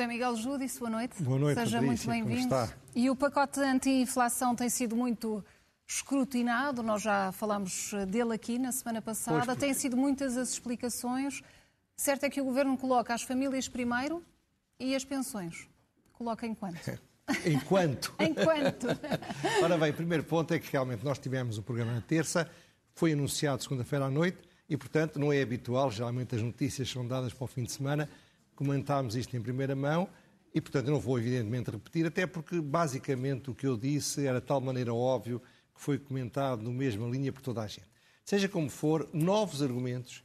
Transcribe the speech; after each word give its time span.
José 0.00 0.06
Miguel 0.06 0.34
Júdice, 0.34 0.78
boa 0.78 0.90
noite. 0.90 1.22
Boa 1.22 1.38
noite, 1.38 1.60
Seja 1.60 1.78
Patrícia, 1.78 2.10
muito 2.10 2.26
bem-vindo. 2.26 2.54
E 2.94 3.10
o 3.10 3.14
pacote 3.14 3.60
anti-inflação 3.60 4.56
tem 4.56 4.70
sido 4.70 4.96
muito 4.96 5.44
escrutinado, 5.86 6.82
nós 6.82 7.02
já 7.02 7.30
falámos 7.32 7.92
dele 8.08 8.32
aqui 8.32 8.58
na 8.58 8.72
semana 8.72 9.02
passada, 9.02 9.44
Pois, 9.44 9.58
têm 9.58 9.74
sido 9.74 9.98
muitas 9.98 10.38
as 10.38 10.54
explicações. 10.54 11.42
Certo 11.94 12.24
é 12.24 12.30
que 12.30 12.40
o 12.40 12.44
Governo 12.46 12.78
coloca 12.78 13.12
as 13.12 13.20
famílias 13.20 13.68
primeiro 13.68 14.24
e 14.78 14.94
as 14.94 15.04
pensões. 15.04 15.68
Coloca 16.14 16.46
em 16.46 16.54
quanto? 16.54 16.98
Enquanto. 17.44 18.14
Enquanto? 18.18 18.86
Ora 19.62 19.76
bem, 19.76 19.90
o 19.90 19.94
primeiro 19.94 20.24
ponto 20.24 20.54
é 20.54 20.58
que 20.58 20.72
realmente 20.72 21.04
nós 21.04 21.18
tivemos 21.18 21.58
o 21.58 21.62
programa 21.62 21.92
na 21.92 22.00
terça, 22.00 22.50
foi 22.94 23.12
anunciado 23.12 23.62
segunda-feira 23.62 24.06
à 24.06 24.10
noite 24.10 24.38
e, 24.66 24.78
portanto, 24.78 25.18
não 25.18 25.30
é 25.30 25.42
habitual, 25.42 25.90
geralmente 25.90 26.34
as 26.34 26.40
notícias 26.40 26.88
são 26.88 27.06
dadas 27.06 27.34
para 27.34 27.44
o 27.44 27.46
fim 27.46 27.64
de 27.64 27.72
semana, 27.72 28.08
comentámos 28.60 29.16
isto 29.16 29.34
em 29.34 29.40
primeira 29.40 29.74
mão 29.74 30.06
e, 30.54 30.60
portanto, 30.60 30.90
não 30.90 31.00
vou 31.00 31.18
evidentemente 31.18 31.70
repetir, 31.70 32.04
até 32.04 32.26
porque 32.26 32.60
basicamente 32.60 33.50
o 33.50 33.54
que 33.54 33.66
eu 33.66 33.74
disse 33.74 34.26
era 34.26 34.38
de 34.38 34.46
tal 34.46 34.60
maneira 34.60 34.92
óbvio 34.92 35.40
que 35.74 35.80
foi 35.80 35.98
comentado 35.98 36.62
na 36.62 36.70
mesma 36.70 37.08
linha 37.08 37.32
por 37.32 37.40
toda 37.40 37.62
a 37.62 37.66
gente. 37.66 37.88
Seja 38.22 38.50
como 38.50 38.68
for, 38.68 39.08
novos 39.14 39.62
argumentos 39.62 40.22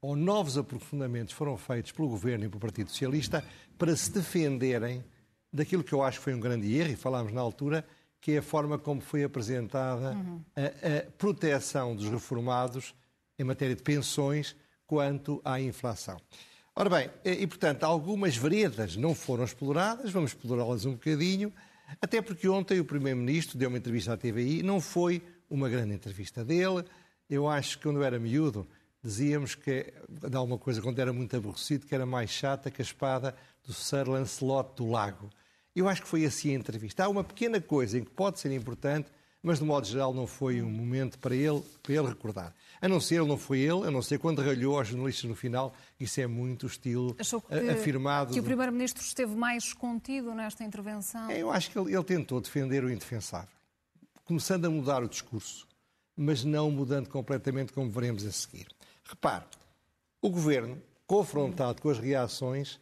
ou 0.00 0.16
novos 0.16 0.58
aprofundamentos 0.58 1.32
foram 1.32 1.56
feitos 1.56 1.92
pelo 1.92 2.08
Governo 2.08 2.46
e 2.46 2.48
pelo 2.48 2.58
Partido 2.58 2.90
Socialista 2.90 3.44
para 3.78 3.94
se 3.94 4.10
defenderem 4.10 5.04
daquilo 5.52 5.84
que 5.84 5.92
eu 5.92 6.02
acho 6.02 6.18
que 6.18 6.24
foi 6.24 6.34
um 6.34 6.40
grande 6.40 6.74
erro, 6.76 6.90
e 6.90 6.96
falámos 6.96 7.32
na 7.32 7.40
altura, 7.40 7.86
que 8.20 8.32
é 8.32 8.38
a 8.38 8.42
forma 8.42 8.76
como 8.76 9.00
foi 9.00 9.22
apresentada 9.22 10.16
a, 10.56 10.98
a 10.98 11.10
proteção 11.12 11.94
dos 11.94 12.08
reformados 12.08 12.92
em 13.38 13.44
matéria 13.44 13.76
de 13.76 13.82
pensões 13.84 14.56
quanto 14.84 15.40
à 15.44 15.60
inflação. 15.60 16.16
Ora 16.80 16.88
bem, 16.90 17.10
e 17.24 17.44
portanto, 17.44 17.82
algumas 17.82 18.36
veredas 18.36 18.94
não 18.94 19.12
foram 19.12 19.42
exploradas, 19.42 20.12
vamos 20.12 20.30
explorá-las 20.30 20.84
um 20.84 20.92
bocadinho, 20.92 21.52
até 22.00 22.22
porque 22.22 22.48
ontem 22.48 22.78
o 22.78 22.84
Primeiro-Ministro 22.84 23.58
deu 23.58 23.68
uma 23.68 23.78
entrevista 23.78 24.12
à 24.12 24.16
TVI, 24.16 24.62
não 24.62 24.80
foi 24.80 25.20
uma 25.50 25.68
grande 25.68 25.94
entrevista 25.94 26.44
dele, 26.44 26.84
eu 27.28 27.48
acho 27.48 27.78
que 27.78 27.82
quando 27.82 28.00
era 28.00 28.16
miúdo, 28.20 28.64
dizíamos 29.02 29.56
que, 29.56 29.92
de 30.08 30.36
alguma 30.36 30.56
coisa, 30.56 30.80
quando 30.80 31.00
era 31.00 31.12
muito 31.12 31.36
aborrecido, 31.36 31.84
que 31.84 31.96
era 31.96 32.06
mais 32.06 32.30
chata 32.30 32.70
que 32.70 32.80
a 32.80 32.84
espada 32.84 33.34
do 33.66 33.72
Sir 33.72 34.08
Lancelot 34.08 34.76
do 34.76 34.88
Lago. 34.88 35.30
Eu 35.74 35.88
acho 35.88 36.02
que 36.02 36.08
foi 36.08 36.24
assim 36.24 36.52
a 36.52 36.58
entrevista. 36.60 37.02
Há 37.02 37.08
uma 37.08 37.24
pequena 37.24 37.60
coisa 37.60 37.98
em 37.98 38.04
que 38.04 38.10
pode 38.12 38.38
ser 38.38 38.52
importante, 38.52 39.10
mas 39.42 39.58
de 39.58 39.64
modo 39.64 39.86
geral 39.86 40.12
não 40.12 40.26
foi 40.26 40.60
um 40.62 40.70
momento 40.70 41.18
para 41.18 41.34
ele, 41.34 41.62
para 41.82 41.94
ele 41.94 42.08
recordar. 42.08 42.54
A 42.80 42.88
não 42.88 43.00
ser, 43.00 43.16
ele 43.16 43.26
não 43.26 43.38
foi 43.38 43.60
ele, 43.60 43.86
a 43.86 43.90
não 43.90 44.02
ser 44.02 44.18
quando 44.18 44.40
ralhou 44.42 44.76
aos 44.78 44.88
jornalistas 44.88 45.24
no 45.28 45.34
final, 45.34 45.74
isso 45.98 46.20
é 46.20 46.26
muito 46.26 46.66
estilo 46.66 47.16
Achou 47.18 47.40
que, 47.40 47.52
a- 47.54 47.72
afirmado. 47.72 48.32
que 48.32 48.40
o 48.40 48.42
Primeiro-Ministro 48.42 49.02
esteve 49.02 49.34
mais 49.34 49.72
contido 49.72 50.34
nesta 50.34 50.62
intervenção? 50.64 51.30
Eu 51.30 51.50
acho 51.50 51.70
que 51.70 51.78
ele, 51.78 51.94
ele 51.94 52.04
tentou 52.04 52.40
defender 52.40 52.84
o 52.84 52.90
indefensável, 52.90 53.48
começando 54.24 54.64
a 54.66 54.70
mudar 54.70 55.02
o 55.02 55.08
discurso, 55.08 55.66
mas 56.16 56.44
não 56.44 56.70
mudando 56.70 57.08
completamente 57.08 57.72
como 57.72 57.90
veremos 57.90 58.24
a 58.26 58.32
seguir. 58.32 58.66
Repare, 59.04 59.44
o 60.20 60.28
governo, 60.30 60.80
confrontado 61.06 61.80
com 61.80 61.88
as 61.90 61.98
reações, 61.98 62.78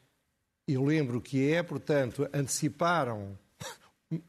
eu 0.66 0.84
lembro 0.84 1.20
que 1.20 1.52
é, 1.52 1.62
portanto, 1.62 2.28
anteciparam 2.34 3.38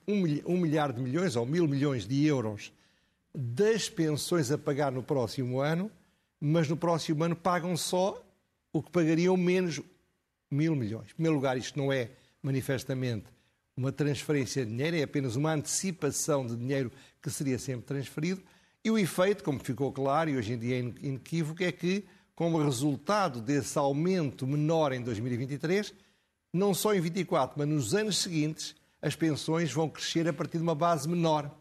um 0.08 0.22
milha- 0.22 0.44
milhar 0.48 0.92
de 0.92 1.02
milhões 1.02 1.36
ou 1.36 1.46
mil 1.46 1.68
milhões 1.68 2.08
de 2.08 2.26
euros 2.26 2.72
das 3.34 3.90
pensões 3.90 4.52
a 4.52 4.58
pagar 4.58 4.92
no 4.92 5.04
próximo 5.04 5.60
ano, 5.60 5.92
mas 6.40 6.68
no 6.68 6.76
próximo 6.76 7.24
ano 7.24 7.36
pagam 7.36 7.76
só 7.78 8.24
o 8.74 8.82
que 8.82 8.92
pagariam 8.92 9.38
menos 9.38 9.80
mil 10.50 10.76
milhões. 10.76 11.10
Em 11.12 11.14
primeiro 11.14 11.36
lugar, 11.36 11.58
isto 11.58 11.78
não 11.78 11.92
é 11.92 12.10
manifestamente 12.42 13.26
uma 13.76 13.92
transferência 13.92 14.66
de 14.66 14.72
dinheiro, 14.72 14.98
é 14.98 15.04
apenas 15.04 15.36
uma 15.36 15.54
antecipação 15.54 16.46
de 16.46 16.56
dinheiro 16.56 16.92
que 17.22 17.30
seria 17.30 17.60
sempre 17.60 17.86
transferido. 17.86 18.42
E 18.84 18.90
o 18.90 18.98
efeito, 18.98 19.44
como 19.44 19.60
ficou 19.60 19.92
claro 19.92 20.30
e 20.30 20.38
hoje 20.38 20.54
em 20.54 20.58
dia 20.58 20.78
é 20.78 20.80
inequívoco, 20.80 21.64
é 21.64 21.72
que, 21.72 22.06
como 22.34 22.64
resultado 22.64 23.42
desse 23.42 23.78
aumento 23.78 24.48
menor 24.48 24.94
em 24.94 25.02
2023, 25.02 25.94
não 26.54 26.74
só 26.74 26.94
em 26.96 27.02
24, 27.02 27.56
mas 27.60 27.68
nos 27.68 27.94
anos 27.94 28.18
seguintes, 28.18 28.76
as 29.02 29.16
pensões 29.16 29.72
vão 29.72 29.90
crescer 29.90 30.28
a 30.28 30.34
partir 30.34 30.58
de 30.58 30.64
uma 30.64 30.76
base 30.76 31.08
menor. 31.08 31.52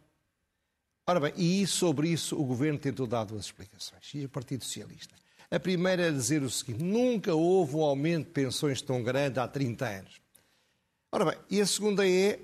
Ora 1.07 1.21
bem, 1.21 1.33
e 1.37 1.67
sobre 1.67 2.09
isso 2.09 2.41
o 2.41 2.45
Governo 2.45 2.79
tentou 2.79 3.07
dar 3.07 3.25
duas 3.25 3.45
explicações, 3.45 4.13
e 4.15 4.25
o 4.25 4.29
Partido 4.29 4.65
Socialista. 4.65 5.15
A 5.51 5.61
primeira 5.61 6.09
é 6.09 6.11
dizer 6.11 6.43
o 6.43 6.51
seguinte, 6.51 6.83
nunca 6.83 7.33
houve 7.35 7.77
um 7.77 7.83
aumento 7.83 8.27
de 8.27 8.33
pensões 8.33 8.83
tão 8.83 9.03
grande 9.03 9.39
há 9.39 9.47
30 9.47 9.87
anos. 9.87 10.21
Ora 11.13 11.25
bem, 11.27 11.39
e 11.49 11.61
a 11.61 11.67
segunda 11.67 12.09
é, 12.09 12.41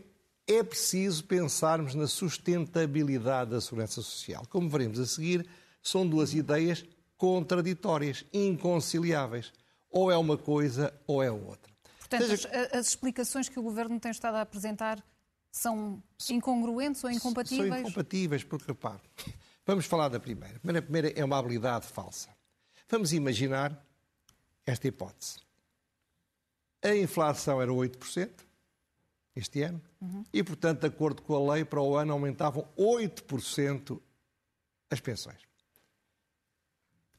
é 0.46 0.62
preciso 0.62 1.24
pensarmos 1.24 1.94
na 1.94 2.06
sustentabilidade 2.06 3.50
da 3.50 3.60
segurança 3.60 4.00
social. 4.00 4.46
Como 4.48 4.68
veremos 4.68 5.00
a 5.00 5.06
seguir, 5.06 5.44
são 5.82 6.06
duas 6.06 6.32
ideias 6.32 6.84
contraditórias, 7.16 8.24
inconciliáveis. 8.32 9.52
Ou 9.90 10.10
é 10.10 10.16
uma 10.16 10.38
coisa 10.38 10.94
ou 11.06 11.22
é 11.22 11.30
outra. 11.30 11.71
Portanto, 12.18 12.32
as, 12.32 12.74
as 12.74 12.86
explicações 12.88 13.48
que 13.48 13.58
o 13.58 13.62
Governo 13.62 13.98
tem 13.98 14.10
estado 14.10 14.36
a 14.36 14.40
apresentar 14.40 15.02
são 15.50 16.02
incongruentes 16.30 17.02
ou 17.04 17.10
incompatíveis? 17.10 17.68
São 17.68 17.80
incompatíveis, 17.80 18.44
porque 18.44 18.66
repare, 18.68 19.00
vamos 19.66 19.84
falar 19.84 20.08
da 20.08 20.18
primeira. 20.18 20.56
A 20.56 20.60
primeira, 20.60 20.78
a 20.78 20.82
primeira 20.82 21.08
é 21.10 21.24
uma 21.24 21.38
habilidade 21.38 21.86
falsa. 21.86 22.30
Vamos 22.88 23.12
imaginar 23.12 23.84
esta 24.66 24.88
hipótese. 24.88 25.38
A 26.82 26.94
inflação 26.94 27.60
era 27.60 27.70
8% 27.70 28.30
este 29.34 29.62
ano 29.62 29.80
e, 30.32 30.42
portanto, 30.42 30.80
de 30.80 30.86
acordo 30.86 31.22
com 31.22 31.34
a 31.34 31.54
lei, 31.54 31.64
para 31.64 31.80
o 31.80 31.96
ano 31.96 32.12
aumentavam 32.12 32.68
8% 32.76 34.00
as 34.90 35.00
pensões. 35.00 35.40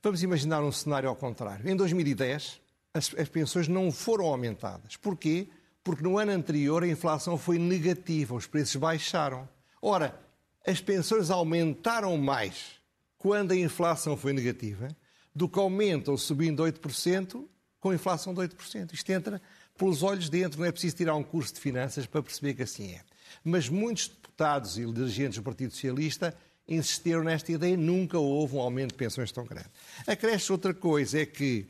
Vamos 0.02 0.22
imaginar 0.22 0.62
um 0.62 0.72
cenário 0.72 1.08
ao 1.08 1.16
contrário. 1.16 1.68
Em 1.68 1.76
2010, 1.76 2.62
as, 2.94 3.14
as 3.18 3.28
pensões 3.28 3.68
não 3.68 3.92
foram 3.92 4.26
aumentadas. 4.26 4.96
Porquê? 4.96 5.48
Porque 5.84 6.04
no 6.04 6.18
ano 6.18 6.32
anterior 6.32 6.84
a 6.84 6.88
inflação 6.88 7.38
foi 7.38 7.58
negativa, 7.58 8.36
os 8.36 8.46
preços 8.46 8.76
baixaram. 8.76 9.48
Ora, 9.82 10.18
as 10.66 10.80
pensões 10.80 11.30
aumentaram 11.30 12.18
mais 12.18 12.76
quando 13.18 13.52
a 13.52 13.56
inflação 13.56 14.16
foi 14.16 14.32
negativa 14.32 14.88
do 15.36 15.50
que 15.50 15.60
aumentam 15.60 16.16
subindo 16.16 16.64
8% 16.64 17.44
com 17.80 17.90
a 17.90 17.96
inflação 17.96 18.34
de 18.34 18.42
8%. 18.42 18.94
Isto 18.94 19.12
entra 19.12 19.42
pelos 19.78 20.04
olhos 20.04 20.30
dentro, 20.30 20.60
não 20.60 20.68
é 20.68 20.72
preciso 20.72 20.96
tirar 20.96 21.16
um 21.16 21.24
curso 21.24 21.54
de 21.54 21.60
finanças 21.60 22.06
para 22.06 22.22
perceber 22.22 22.54
que 22.54 22.64
assim 22.64 22.92
é. 22.92 23.02
Mas 23.44 23.68
muitos 23.68 24.08
deputados 24.08 24.78
e 24.78 24.86
dirigentes 24.86 25.38
do 25.38 25.44
Partido 25.44 25.72
Socialista 25.72 26.34
insistiram 26.68 27.24
nesta 27.24 27.52
ideia, 27.52 27.76
nunca 27.76 28.18
houve 28.18 28.56
um 28.56 28.62
aumento 28.62 28.92
de 28.92 28.98
pensões 28.98 29.32
tão 29.32 29.46
grande. 29.46 29.68
Acresce 30.08 30.52
outra 30.52 30.74
coisa, 30.74 31.20
é 31.20 31.26
que 31.26 31.68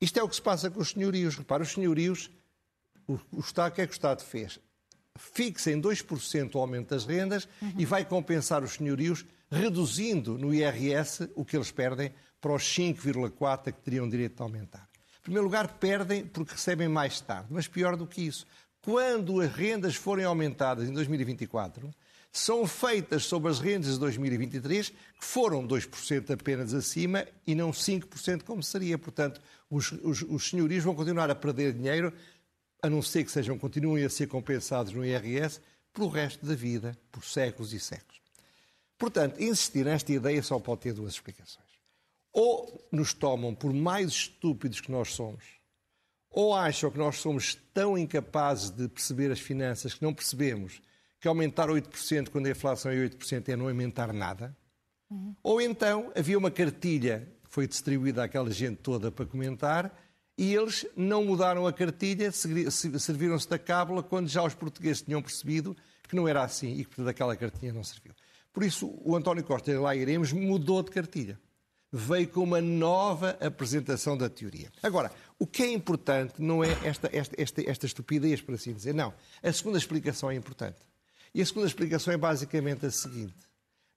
isto 0.00 0.18
é 0.18 0.22
o 0.22 0.28
que 0.28 0.36
se 0.36 0.42
passa 0.42 0.70
com 0.70 0.80
os 0.80 0.90
senhorios. 0.90 1.36
Repara, 1.36 1.62
os 1.62 1.72
senhorios, 1.72 2.30
o, 3.06 3.18
o 3.32 3.40
Estado, 3.40 3.72
o 3.72 3.74
que 3.74 3.82
é 3.82 3.86
que 3.86 3.92
o 3.92 3.94
Estado 3.94 4.22
fez? 4.22 4.58
Fixa 5.16 5.70
em 5.70 5.80
2% 5.80 6.54
o 6.54 6.58
aumento 6.58 6.90
das 6.90 7.06
rendas 7.06 7.48
e 7.78 7.86
vai 7.86 8.04
compensar 8.04 8.62
os 8.62 8.74
senhorios 8.74 9.24
reduzindo 9.50 10.36
no 10.36 10.52
IRS 10.52 11.30
o 11.34 11.44
que 11.44 11.56
eles 11.56 11.70
perdem 11.70 12.12
para 12.40 12.52
os 12.52 12.62
5,4% 12.62 13.72
que 13.72 13.80
teriam 13.80 14.08
direito 14.08 14.36
de 14.36 14.42
aumentar. 14.42 14.88
Em 15.20 15.22
primeiro 15.22 15.44
lugar, 15.44 15.78
perdem 15.78 16.26
porque 16.26 16.52
recebem 16.52 16.88
mais 16.88 17.20
tarde, 17.20 17.48
mas 17.50 17.66
pior 17.66 17.96
do 17.96 18.06
que 18.06 18.22
isso. 18.22 18.46
Quando 18.82 19.40
as 19.40 19.52
rendas 19.52 19.96
forem 19.96 20.24
aumentadas 20.24 20.88
em 20.88 20.92
2024, 20.92 21.90
são 22.38 22.66
feitas 22.66 23.24
sobre 23.24 23.50
as 23.50 23.58
rendas 23.58 23.94
de 23.94 24.00
2023, 24.00 24.90
que 24.90 25.24
foram 25.24 25.66
2% 25.66 26.30
apenas 26.30 26.74
acima 26.74 27.26
e 27.46 27.54
não 27.54 27.70
5% 27.70 28.42
como 28.42 28.62
seria. 28.62 28.98
Portanto, 28.98 29.40
os, 29.70 29.90
os, 29.92 30.22
os 30.22 30.50
senhorios 30.50 30.84
vão 30.84 30.94
continuar 30.94 31.30
a 31.30 31.34
perder 31.34 31.72
dinheiro, 31.72 32.12
a 32.82 32.90
não 32.90 33.00
ser 33.00 33.24
que 33.24 33.30
sejam, 33.30 33.58
continuem 33.58 34.04
a 34.04 34.10
ser 34.10 34.26
compensados 34.26 34.92
no 34.92 35.04
IRS, 35.04 35.60
pelo 35.94 36.08
resto 36.08 36.44
da 36.44 36.54
vida, 36.54 36.96
por 37.10 37.24
séculos 37.24 37.72
e 37.72 37.80
séculos. 37.80 38.20
Portanto, 38.98 39.42
insistir 39.42 39.86
nesta 39.86 40.12
ideia 40.12 40.42
só 40.42 40.58
pode 40.58 40.82
ter 40.82 40.92
duas 40.92 41.14
explicações. 41.14 41.64
Ou 42.32 42.86
nos 42.92 43.14
tomam 43.14 43.54
por 43.54 43.72
mais 43.72 44.08
estúpidos 44.08 44.82
que 44.82 44.92
nós 44.92 45.14
somos, 45.14 45.44
ou 46.30 46.54
acham 46.54 46.90
que 46.90 46.98
nós 46.98 47.16
somos 47.16 47.54
tão 47.72 47.96
incapazes 47.96 48.68
de 48.68 48.88
perceber 48.88 49.32
as 49.32 49.40
finanças 49.40 49.94
que 49.94 50.02
não 50.02 50.12
percebemos 50.12 50.82
que 51.26 51.28
aumentar 51.28 51.68
8% 51.68 52.28
quando 52.28 52.46
a 52.46 52.50
inflação 52.50 52.92
é 52.92 52.94
8% 52.94 53.48
é 53.48 53.56
não 53.56 53.66
aumentar 53.66 54.12
nada. 54.12 54.56
Uhum. 55.10 55.34
Ou 55.42 55.60
então 55.60 56.12
havia 56.14 56.38
uma 56.38 56.52
cartilha 56.52 57.28
que 57.42 57.50
foi 57.50 57.66
distribuída 57.66 58.22
àquela 58.22 58.48
gente 58.50 58.76
toda 58.76 59.10
para 59.10 59.26
comentar 59.26 59.92
e 60.38 60.54
eles 60.54 60.86
não 60.96 61.24
mudaram 61.24 61.66
a 61.66 61.72
cartilha, 61.72 62.30
serviram-se 62.30 63.48
da 63.48 63.58
cábula 63.58 64.04
quando 64.04 64.28
já 64.28 64.44
os 64.44 64.54
portugueses 64.54 65.02
tinham 65.02 65.20
percebido 65.20 65.76
que 66.08 66.14
não 66.14 66.28
era 66.28 66.44
assim 66.44 66.74
e 66.74 66.84
que 66.84 66.90
portanto 66.90 67.08
aquela 67.08 67.34
cartilha 67.34 67.72
não 67.72 67.82
serviu. 67.82 68.12
Por 68.52 68.62
isso 68.62 68.88
o 69.04 69.16
António 69.16 69.42
Costa, 69.42 69.80
lá 69.80 69.96
iremos, 69.96 70.32
mudou 70.32 70.80
de 70.80 70.92
cartilha. 70.92 71.40
veio 71.92 72.28
com 72.28 72.42
uma 72.42 72.60
nova 72.60 73.30
apresentação 73.40 74.16
da 74.16 74.28
teoria. 74.28 74.70
Agora, 74.80 75.10
o 75.40 75.46
que 75.46 75.64
é 75.64 75.72
importante 75.72 76.40
não 76.40 76.62
é 76.62 76.70
esta, 76.84 77.10
esta, 77.12 77.34
esta, 77.36 77.68
esta 77.68 77.86
estupidez, 77.86 78.40
por 78.40 78.54
assim 78.54 78.72
dizer. 78.72 78.94
Não. 78.94 79.12
A 79.42 79.52
segunda 79.52 79.78
explicação 79.78 80.30
é 80.30 80.34
importante. 80.34 80.78
E 81.36 81.42
a 81.42 81.44
segunda 81.44 81.66
explicação 81.66 82.14
é 82.14 82.16
basicamente 82.16 82.86
a 82.86 82.90
seguinte. 82.90 83.36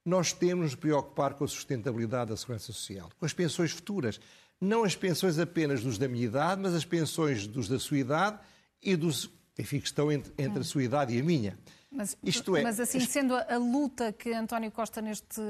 Nós 0.04 0.30
temos 0.30 0.66
de 0.66 0.72
nos 0.72 0.74
preocupar 0.74 1.32
com 1.32 1.44
a 1.44 1.48
sustentabilidade 1.48 2.28
da 2.28 2.36
segurança 2.36 2.66
social, 2.66 3.10
com 3.18 3.24
as 3.24 3.32
pensões 3.32 3.70
futuras. 3.70 4.20
Não 4.60 4.84
as 4.84 4.94
pensões 4.94 5.38
apenas 5.38 5.82
dos 5.82 5.96
da 5.96 6.06
minha 6.06 6.26
idade, 6.26 6.60
mas 6.60 6.74
as 6.74 6.84
pensões 6.84 7.46
dos 7.46 7.66
da 7.66 7.78
sua 7.78 7.96
idade 7.96 8.38
e 8.82 8.94
dos 8.94 9.30
enfim, 9.58 9.80
que 9.80 9.86
estão 9.86 10.12
entre, 10.12 10.30
entre 10.36 10.60
a 10.60 10.64
sua 10.64 10.82
idade 10.82 11.16
e 11.16 11.20
a 11.20 11.24
minha. 11.24 11.58
Mas, 11.90 12.14
Isto 12.22 12.56
é, 12.56 12.62
mas 12.62 12.78
assim, 12.78 13.00
sendo 13.00 13.34
a, 13.34 13.54
a, 13.54 13.56
luta 13.56 14.12
que 14.12 14.32
António 14.34 14.70
Costa 14.70 15.00
neste, 15.00 15.40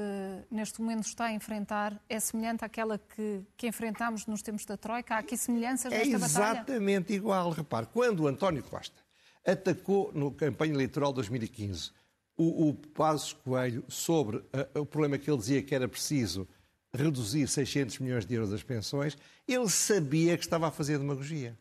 neste 0.49 0.81
momento 0.81 1.03
está 1.03 1.25
a 1.25 1.33
enfrentar, 1.33 2.01
é 2.07 2.21
semelhante 2.21 2.63
àquela 2.63 2.97
que, 2.97 3.41
que 3.57 3.67
enfrentámos 3.67 4.25
nos 4.25 4.41
tempos 4.41 4.65
da 4.65 4.77
Troika? 4.77 5.15
Há 5.15 5.17
aqui 5.19 5.35
semelhanças 5.35 5.91
nesta 5.91 6.07
é 6.07 6.17
batalha? 6.17 6.45
É 6.45 6.51
exatamente 6.53 7.13
igual. 7.13 7.51
Repare, 7.51 7.87
quando 7.93 8.27
António 8.27 8.63
Costa 8.63 9.10
atacou 9.45 10.11
no 10.13 10.31
campanha 10.31 10.73
eleitoral 10.73 11.11
de 11.11 11.15
2015 11.15 11.91
o, 12.37 12.69
o 12.69 12.73
Passos 12.73 13.33
Coelho 13.33 13.83
sobre 13.87 14.37
uh, 14.37 14.79
o 14.79 14.85
problema 14.85 15.17
que 15.17 15.29
ele 15.29 15.37
dizia 15.37 15.61
que 15.61 15.75
era 15.75 15.87
preciso 15.87 16.47
reduzir 16.93 17.47
600 17.47 17.99
milhões 17.99 18.25
de 18.25 18.33
euros 18.33 18.49
das 18.49 18.63
pensões, 18.63 19.17
ele 19.47 19.69
sabia 19.69 20.37
que 20.37 20.43
estava 20.43 20.67
a 20.67 20.71
fazer 20.71 20.97
demagogia. 20.97 21.57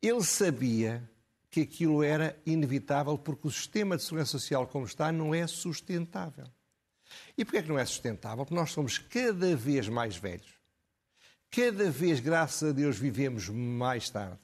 Ele 0.00 0.22
sabia 0.22 1.08
que 1.50 1.62
aquilo 1.62 2.02
era 2.02 2.38
inevitável 2.44 3.16
porque 3.16 3.48
o 3.48 3.50
sistema 3.50 3.96
de 3.96 4.02
segurança 4.02 4.32
social 4.32 4.66
como 4.66 4.86
está 4.86 5.10
não 5.10 5.34
é 5.34 5.46
sustentável. 5.46 6.46
E 7.36 7.44
porquê 7.44 7.58
é 7.58 7.62
que 7.62 7.68
não 7.68 7.78
é 7.78 7.84
sustentável? 7.84 8.44
Porque 8.44 8.54
nós 8.54 8.72
somos 8.72 8.98
cada 8.98 9.56
vez 9.56 9.88
mais 9.88 10.16
velhos. 10.16 10.54
Cada 11.50 11.90
vez, 11.90 12.20
graças 12.20 12.68
a 12.68 12.72
Deus, 12.72 12.98
vivemos 12.98 13.48
mais 13.48 14.10
tarde. 14.10 14.38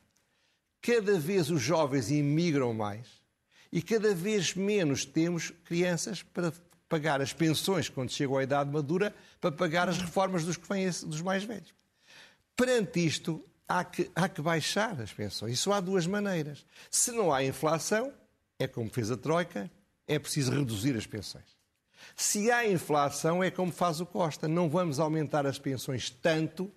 Cada 0.82 1.18
vez 1.18 1.48
os 1.48 1.62
jovens 1.62 2.10
imigram 2.10 2.74
mais. 2.74 3.06
E 3.72 3.80
cada 3.80 4.14
vez 4.14 4.54
menos 4.54 5.04
temos 5.04 5.50
crianças 5.64 6.22
para 6.22 6.52
pagar 6.88 7.22
as 7.22 7.32
pensões 7.32 7.88
quando 7.88 8.10
chegam 8.10 8.36
à 8.36 8.42
idade 8.42 8.70
madura, 8.70 9.14
para 9.40 9.50
pagar 9.50 9.88
as 9.88 9.96
reformas 9.96 10.44
dos 10.44 10.58
que 10.58 10.68
vêm 10.68 10.90
dos 11.06 11.22
mais 11.22 11.44
velhos. 11.44 11.72
Perante 12.54 13.06
isto, 13.06 13.42
há 13.66 13.82
que, 13.82 14.10
há 14.14 14.28
que 14.28 14.42
baixar 14.42 15.00
as 15.00 15.10
pensões. 15.10 15.54
Isso 15.54 15.72
há 15.72 15.80
duas 15.80 16.06
maneiras. 16.06 16.66
Se 16.90 17.10
não 17.12 17.32
há 17.32 17.42
inflação, 17.42 18.12
é 18.58 18.66
como 18.66 18.90
fez 18.90 19.10
a 19.10 19.16
Troika, 19.16 19.70
é 20.06 20.18
preciso 20.18 20.52
reduzir 20.52 20.94
as 20.96 21.06
pensões. 21.06 21.46
Se 22.14 22.50
há 22.50 22.68
inflação, 22.68 23.42
é 23.42 23.50
como 23.50 23.72
faz 23.72 24.00
o 24.00 24.06
Costa. 24.06 24.46
Não 24.46 24.68
vamos 24.68 25.00
aumentar 25.00 25.46
as 25.46 25.58
pensões 25.58 26.10
tanto 26.10 26.70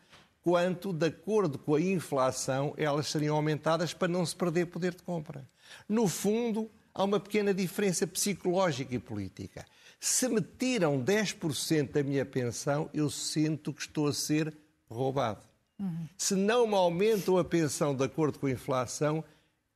quanto, 0.46 0.94
de 0.94 1.08
acordo 1.08 1.58
com 1.58 1.74
a 1.74 1.82
inflação, 1.82 2.76
elas 2.78 3.08
seriam 3.08 3.36
aumentadas 3.36 3.96
para 3.96 4.08
não 4.08 4.24
se 4.24 4.36
perder 4.36 4.68
poder 4.68 4.94
de 4.94 5.02
compra. 5.02 5.44
No 5.90 6.08
fundo, 6.08 6.70
há 6.94 7.04
uma 7.04 7.20
pequena 7.20 7.52
diferença 7.52 8.06
psicológica 8.06 8.94
e 8.94 9.00
política. 9.00 9.66
Se 10.00 10.30
me 10.30 10.40
tiram 10.42 11.04
10% 11.04 11.94
da 11.94 12.04
minha 12.04 12.24
pensão, 12.24 12.88
eu 12.94 13.10
sinto 13.10 13.74
que 13.74 13.82
estou 13.82 14.08
a 14.08 14.14
ser 14.14 14.56
roubado. 14.88 15.42
Uhum. 15.80 16.08
Se 16.16 16.36
não 16.36 16.68
me 16.68 16.76
aumentam 16.76 17.40
a 17.40 17.44
pensão 17.44 17.96
de 17.96 18.04
acordo 18.04 18.38
com 18.38 18.46
a 18.46 18.52
inflação, 18.52 19.24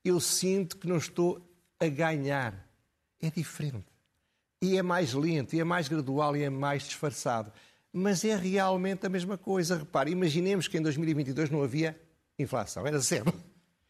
eu 0.04 0.20
sinto 0.20 0.76
que 0.76 0.86
não 0.86 0.98
estou 0.98 1.44
a 1.80 1.88
ganhar. 1.88 2.54
É 3.20 3.28
diferente. 3.28 3.86
E 4.62 4.76
é 4.76 4.82
mais 4.82 5.14
lento, 5.14 5.56
e 5.56 5.60
é 5.60 5.64
mais 5.64 5.88
gradual, 5.88 6.36
e 6.36 6.44
é 6.44 6.50
mais 6.50 6.84
disfarçado. 6.84 7.50
Mas 7.92 8.24
é 8.24 8.36
realmente 8.36 9.06
a 9.06 9.08
mesma 9.08 9.36
coisa. 9.36 9.78
Repare, 9.78 10.10
imaginemos 10.10 10.68
que 10.68 10.78
em 10.78 10.82
2022 10.82 11.50
não 11.50 11.62
havia 11.62 12.00
inflação, 12.38 12.86
era 12.86 12.98
zero. 12.98 13.32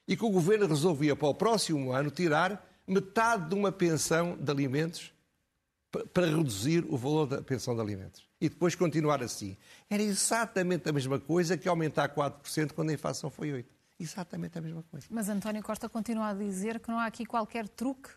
E 0.09 0.17
que 0.17 0.25
o 0.25 0.31
governo 0.31 0.67
resolvia 0.67 1.15
para 1.15 1.29
o 1.29 1.35
próximo 1.35 1.93
ano 1.93 2.11
tirar 2.11 2.67
metade 2.87 3.49
de 3.49 3.55
uma 3.55 3.71
pensão 3.71 4.37
de 4.37 4.51
alimentos 4.51 5.13
para 6.13 6.27
reduzir 6.27 6.85
o 6.89 6.97
valor 6.97 7.27
da 7.27 7.43
pensão 7.43 7.75
de 7.75 7.81
alimentos 7.81 8.31
e 8.41 8.49
depois 8.49 8.75
continuar 8.75 9.23
assim. 9.23 9.57
Era 9.89 10.03
exatamente 10.03 10.89
a 10.89 10.93
mesma 10.93 11.21
coisa 11.21 11.59
que 11.59 11.69
aumentar 11.69 12.15
4% 12.15 12.73
quando 12.73 12.91
a 12.91 12.95
inflação 12.95 13.31
foi 13.31 13.51
8%. 13.51 13.65
Exatamente 13.99 14.57
a 14.57 14.63
mesma 14.63 14.83
coisa. 14.85 15.07
Mas 15.11 15.29
António 15.29 15.63
Costa 15.63 15.87
continua 15.87 16.29
a 16.29 16.35
dizer 16.35 16.81
que 16.81 16.89
não 16.89 16.99
há 16.99 17.05
aqui 17.05 17.27
qualquer 17.27 17.69
truque, 17.69 18.09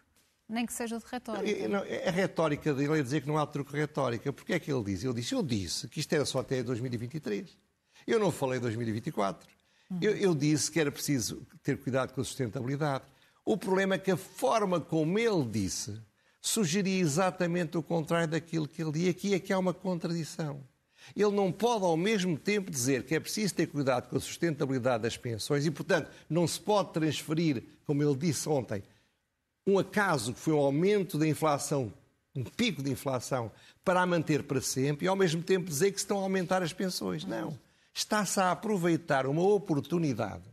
nem 0.47 0.65
que 0.65 0.73
seja 0.73 0.97
de 0.97 1.05
retórica. 1.05 1.67
Não, 1.67 1.79
a 1.79 2.11
retórica 2.11 2.73
dele 2.73 2.99
é 2.99 3.03
dizer 3.03 3.21
que 3.21 3.27
não 3.27 3.37
há 3.37 3.45
truque 3.45 3.75
retórica. 3.75 4.31
Porque 4.31 4.53
é 4.53 4.59
que 4.59 4.71
ele 4.71 4.83
diz? 4.83 5.03
Ele 5.03 5.13
disse, 5.13 5.33
eu 5.33 5.43
disse 5.43 5.87
que 5.87 5.99
isto 5.99 6.13
era 6.13 6.25
só 6.25 6.39
até 6.39 6.61
2023. 6.61 7.57
Eu 8.05 8.19
não 8.19 8.31
falei 8.31 8.59
2024. 8.59 9.47
Uhum. 9.89 9.99
Eu, 10.01 10.15
eu 10.15 10.35
disse 10.35 10.71
que 10.71 10.79
era 10.79 10.91
preciso 10.91 11.45
ter 11.63 11.77
cuidado 11.77 12.13
com 12.13 12.21
a 12.21 12.23
sustentabilidade. 12.23 13.05
O 13.45 13.57
problema 13.57 13.95
é 13.95 13.97
que 13.97 14.11
a 14.11 14.17
forma 14.17 14.79
como 14.79 15.17
ele 15.17 15.45
disse 15.45 15.99
sugeria 16.41 16.99
exatamente 16.99 17.77
o 17.77 17.83
contrário 17.83 18.27
daquilo 18.27 18.67
que 18.67 18.81
ele 18.81 18.91
dizia. 18.91 19.11
Aqui 19.11 19.33
é 19.33 19.39
que 19.39 19.53
há 19.53 19.57
uma 19.57 19.73
contradição. 19.73 20.61
Ele 21.15 21.31
não 21.31 21.51
pode, 21.51 21.83
ao 21.83 21.97
mesmo 21.97 22.37
tempo, 22.37 22.71
dizer 22.71 23.03
que 23.03 23.15
é 23.15 23.19
preciso 23.19 23.55
ter 23.55 23.67
cuidado 23.67 24.09
com 24.09 24.17
a 24.17 24.19
sustentabilidade 24.19 25.03
das 25.03 25.17
pensões 25.17 25.65
e, 25.65 25.71
portanto, 25.71 26.09
não 26.29 26.47
se 26.47 26.59
pode 26.59 26.93
transferir, 26.93 27.63
como 27.85 28.03
ele 28.03 28.15
disse 28.15 28.47
ontem, 28.47 28.83
um 29.65 29.79
acaso 29.79 30.33
que 30.33 30.39
foi 30.39 30.53
um 30.53 30.59
aumento 30.59 31.17
da 31.17 31.27
inflação, 31.27 31.91
um 32.35 32.43
pico 32.43 32.83
de 32.83 32.91
inflação, 32.91 33.51
para 33.83 34.01
a 34.01 34.05
manter 34.05 34.43
para 34.43 34.61
sempre 34.61 35.05
e, 35.05 35.07
ao 35.07 35.15
mesmo 35.15 35.41
tempo, 35.41 35.69
dizer 35.69 35.91
que 35.91 35.99
estão 35.99 36.19
a 36.19 36.23
aumentar 36.23 36.63
as 36.63 36.73
pensões. 36.73 37.25
Não. 37.25 37.57
Está-se 37.93 38.39
a 38.39 38.51
aproveitar 38.51 39.25
uma 39.27 39.43
oportunidade 39.43 40.43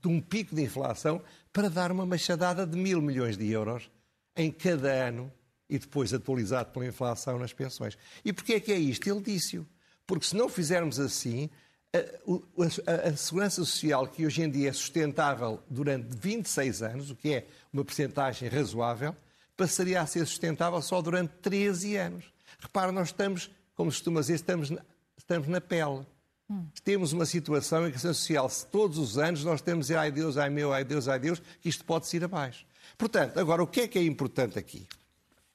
de 0.00 0.08
um 0.08 0.20
pico 0.20 0.54
de 0.54 0.62
inflação 0.62 1.22
para 1.52 1.68
dar 1.68 1.92
uma 1.92 2.06
machadada 2.06 2.66
de 2.66 2.76
mil 2.76 3.00
milhões 3.00 3.36
de 3.36 3.50
euros 3.50 3.90
em 4.36 4.50
cada 4.50 4.90
ano 4.90 5.30
e 5.68 5.78
depois 5.78 6.12
atualizado 6.12 6.70
pela 6.70 6.86
inflação 6.86 7.38
nas 7.38 7.52
pensões. 7.52 7.96
E 8.24 8.32
porquê 8.32 8.54
é 8.54 8.60
que 8.60 8.72
é 8.72 8.78
isto? 8.78 9.08
Ele 9.08 9.20
disse-o. 9.20 9.66
Porque 10.06 10.26
se 10.26 10.36
não 10.36 10.48
fizermos 10.48 10.98
assim, 10.98 11.48
a, 11.94 12.90
a, 12.90 13.08
a, 13.08 13.16
segurança 13.16 13.64
social, 13.64 14.06
que 14.06 14.26
hoje 14.26 14.42
em 14.42 14.50
dia 14.50 14.70
é 14.70 14.72
sustentável 14.72 15.62
durante 15.68 16.14
26 16.16 16.82
anos, 16.82 17.10
o 17.10 17.16
que 17.16 17.34
é 17.34 17.46
uma 17.72 17.84
percentagem 17.84 18.48
razoável, 18.48 19.16
passaria 19.56 20.00
a 20.00 20.06
ser 20.06 20.26
sustentável 20.26 20.80
só 20.82 21.00
durante 21.00 21.30
13 21.40 21.96
anos. 21.96 22.24
Repara, 22.58 22.92
nós 22.92 23.08
estamos, 23.08 23.50
como 23.74 23.90
se 23.90 23.98
costuma 23.98 24.20
dizer, 24.20 24.34
estamos 24.34 24.70
na, 24.70 24.82
estamos 25.16 25.48
na 25.48 25.60
pele. 25.60 26.06
Hum. 26.50 26.66
Temos 26.84 27.12
uma 27.12 27.24
situação 27.24 27.86
em 27.86 27.90
que 27.90 27.96
a 27.96 28.00
social, 28.00 28.48
se 28.48 28.66
todos 28.66 28.98
os 28.98 29.18
anos 29.18 29.44
nós 29.44 29.62
temos 29.62 29.90
ai 29.90 30.10
Deus, 30.10 30.36
ai 30.36 30.50
meu, 30.50 30.72
ai 30.72 30.84
Deus, 30.84 31.08
ai 31.08 31.18
Deus, 31.18 31.40
que 31.60 31.68
isto 31.68 31.84
pode 31.84 32.14
ir 32.14 32.24
abaixo. 32.24 32.66
Portanto, 32.98 33.38
agora, 33.38 33.62
o 33.62 33.66
que 33.66 33.82
é 33.82 33.88
que 33.88 33.98
é 33.98 34.02
importante 34.02 34.58
aqui? 34.58 34.86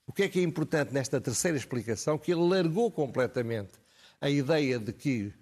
O 0.07 0.13
que 0.13 0.23
é 0.23 0.29
que 0.29 0.39
é 0.39 0.43
importante 0.43 0.93
nesta 0.93 1.19
terceira 1.19 1.57
explicação? 1.57 2.17
Que 2.17 2.31
ele 2.31 2.47
largou 2.47 2.89
completamente 2.89 3.73
a 4.21 4.29
ideia 4.29 4.79
de 4.79 4.93
que 4.93 5.33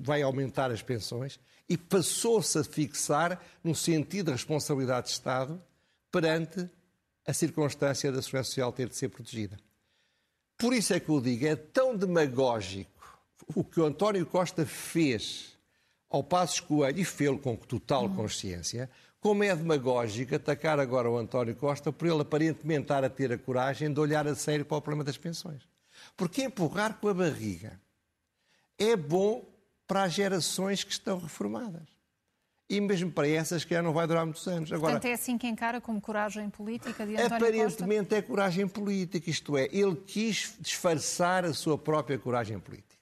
vai 0.00 0.22
aumentar 0.22 0.70
as 0.70 0.80
pensões 0.80 1.40
e 1.68 1.76
passou-se 1.76 2.58
a 2.58 2.64
fixar 2.64 3.42
no 3.64 3.74
sentido 3.74 4.26
de 4.26 4.32
responsabilidade 4.32 5.06
de 5.06 5.12
Estado 5.12 5.60
perante 6.12 6.70
a 7.26 7.32
circunstância 7.32 8.12
da 8.12 8.20
segurança 8.20 8.50
social 8.50 8.72
ter 8.72 8.88
de 8.88 8.96
ser 8.96 9.08
protegida. 9.08 9.58
Por 10.58 10.72
isso 10.72 10.92
é 10.92 11.00
que 11.00 11.08
eu 11.08 11.20
digo, 11.20 11.46
é 11.46 11.56
tão 11.56 11.96
demagógico 11.96 12.92
o 13.54 13.64
que 13.64 13.80
o 13.80 13.84
António 13.84 14.24
Costa 14.26 14.64
fez 14.64 15.58
ao 16.08 16.22
passo 16.22 16.62
Coelho, 16.64 17.00
e 17.00 17.04
fê-lo 17.04 17.38
com 17.38 17.56
total 17.56 18.08
consciência, 18.10 18.90
como 19.18 19.42
é 19.42 19.56
demagógico 19.56 20.34
atacar 20.34 20.78
agora 20.78 21.10
o 21.10 21.16
António 21.16 21.56
Costa 21.56 21.90
por 21.90 22.06
ele 22.06 22.20
aparentemente 22.20 22.82
estar 22.82 23.02
a 23.02 23.08
ter 23.08 23.32
a 23.32 23.38
coragem 23.38 23.90
de 23.90 23.98
olhar 23.98 24.26
a 24.28 24.34
sério 24.34 24.64
para 24.64 24.76
o 24.76 24.82
problema 24.82 25.04
das 25.04 25.16
pensões. 25.16 25.62
Porque 26.16 26.42
empurrar 26.42 26.98
com 26.98 27.08
a 27.08 27.14
barriga 27.14 27.80
é 28.78 28.94
bom 28.94 29.48
para 29.86 30.04
as 30.04 30.12
gerações 30.12 30.84
que 30.84 30.92
estão 30.92 31.18
reformadas. 31.18 31.88
E 32.74 32.80
mesmo 32.80 33.10
para 33.10 33.28
essas 33.28 33.64
que 33.64 33.74
já 33.74 33.82
não 33.82 33.92
vai 33.92 34.06
durar 34.06 34.24
muitos 34.24 34.46
anos. 34.46 34.72
Agora, 34.72 34.92
Portanto, 34.92 35.10
é 35.10 35.14
assim 35.14 35.36
que 35.36 35.46
encara 35.46 35.80
como 35.80 36.00
coragem 36.00 36.48
política 36.48 37.06
de 37.06 37.14
António 37.16 37.36
Aparentemente 37.36 38.00
Costa? 38.00 38.16
é 38.16 38.22
coragem 38.22 38.68
política, 38.68 39.28
isto 39.28 39.56
é, 39.56 39.68
ele 39.70 39.96
quis 39.96 40.54
disfarçar 40.60 41.44
a 41.44 41.52
sua 41.52 41.76
própria 41.76 42.18
coragem 42.18 42.58
política. 42.58 42.96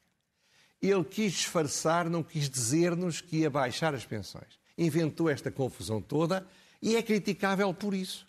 Ele 0.82 1.04
quis 1.04 1.32
disfarçar, 1.32 2.08
não 2.08 2.22
quis 2.22 2.48
dizer-nos 2.48 3.20
que 3.20 3.38
ia 3.38 3.50
baixar 3.50 3.94
as 3.94 4.04
pensões 4.04 4.60
inventou 4.80 5.28
esta 5.28 5.50
confusão 5.50 6.00
toda 6.00 6.46
e 6.80 6.96
é 6.96 7.02
criticável 7.02 7.72
por 7.74 7.92
isso. 7.94 8.26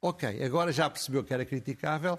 Ok, 0.00 0.42
agora 0.42 0.72
já 0.72 0.88
percebeu 0.88 1.22
que 1.22 1.32
era 1.32 1.44
criticável. 1.44 2.18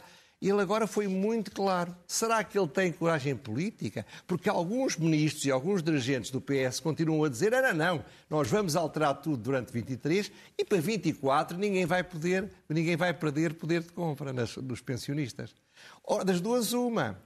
Ele 0.50 0.62
agora 0.62 0.86
foi 0.86 1.08
muito 1.08 1.52
claro. 1.52 1.96
Será 2.06 2.44
que 2.44 2.60
ele 2.60 2.68
tem 2.68 2.92
coragem 2.92 3.36
política? 3.36 4.06
Porque 4.28 4.50
alguns 4.50 4.98
ministros 4.98 5.46
e 5.46 5.52
alguns 5.52 5.82
dirigentes 5.82 6.32
do 6.32 6.42
PS 6.42 6.82
continuam 6.82 7.24
a 7.24 7.30
dizer: 7.30 7.52
não, 7.52 7.74
não, 7.74 8.06
nós 8.30 8.50
vamos 8.50 8.76
alterar 8.76 9.22
tudo 9.22 9.38
durante 9.38 9.72
23 9.72 10.32
e 10.58 10.66
para 10.66 10.82
24 10.82 11.58
ninguém 11.58 11.86
vai 11.86 12.04
poder, 12.04 12.52
ninguém 12.68 12.98
vai 12.98 13.14
perder 13.14 13.54
poder 13.54 13.84
de 13.84 13.94
compra 13.94 14.34
nas, 14.34 14.56
dos 14.58 14.82
pensionistas. 14.82 15.56
Ora, 16.04 16.26
das 16.26 16.42
duas, 16.42 16.74
uma. 16.74 17.18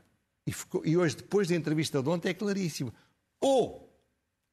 E, 0.46 0.52
ficou, 0.52 0.86
e 0.86 0.96
hoje, 0.96 1.16
depois 1.18 1.48
da 1.48 1.56
entrevista 1.56 2.02
de 2.02 2.10
ontem, 2.10 2.30
é 2.30 2.34
claríssimo 2.34 2.94
Ou 3.42 3.92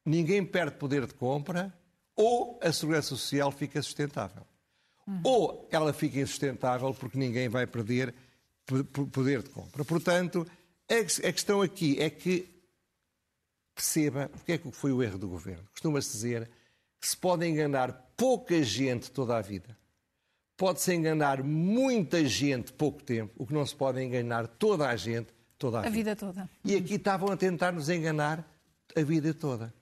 ninguém 0.07 0.45
perde 0.45 0.77
poder 0.77 1.07
de 1.07 1.15
compra, 1.15 1.73
ou 2.17 2.59
a 2.63 2.73
segurança 2.73 3.09
social 3.09 3.53
fica 3.53 3.81
sustentável. 3.83 4.47
Uhum. 5.07 5.21
Ou 5.23 5.69
ela 5.71 5.93
fica 5.93 6.19
insustentável 6.19 6.95
porque 6.95 7.19
ninguém 7.19 7.49
vai 7.49 7.67
perder 7.67 8.15
poder 9.13 9.43
de 9.43 9.51
compra. 9.51 9.85
Portanto, 9.85 10.47
a 10.89 11.33
questão 11.33 11.61
aqui 11.63 12.01
é 12.01 12.09
que 12.09 12.49
perceba 13.75 14.31
o 14.35 14.45
que 14.45 14.53
é 14.53 14.59
que 14.59 14.71
foi 14.71 14.93
o 14.93 15.03
erro 15.03 15.19
do 15.19 15.29
governo. 15.29 15.65
Costuma-se 15.73 16.13
dizer 16.13 16.51
que 17.01 17.09
se 17.09 17.17
pode 17.17 17.47
enganar 17.47 17.93
pouca 18.17 18.63
gente 18.63 19.11
toda 19.11 19.37
a 19.37 19.43
vida. 19.43 19.77
Pode-se 20.57 20.95
enganar 20.95 21.43
muita 21.43 22.25
gente 22.25 22.73
pouco 22.73 23.03
tempo, 23.03 23.33
o 23.37 23.47
que 23.47 23.53
não 23.53 23.67
se 23.67 23.75
pode 23.75 24.01
enganar 24.01 24.47
toda 24.47 24.89
a 24.89 24.95
gente 24.95 25.27
toda 25.59 25.79
a, 25.79 25.81
a 25.81 25.83
vida. 25.85 25.95
vida 25.97 26.17
toda. 26.17 26.49
E 26.65 26.77
aqui 26.77 26.95
estavam 26.95 27.31
a 27.31 27.37
tentar 27.37 27.73
nos 27.73 27.89
enganar 27.89 28.49
a 28.97 29.03
vida 29.03 29.35
toda. 29.35 29.75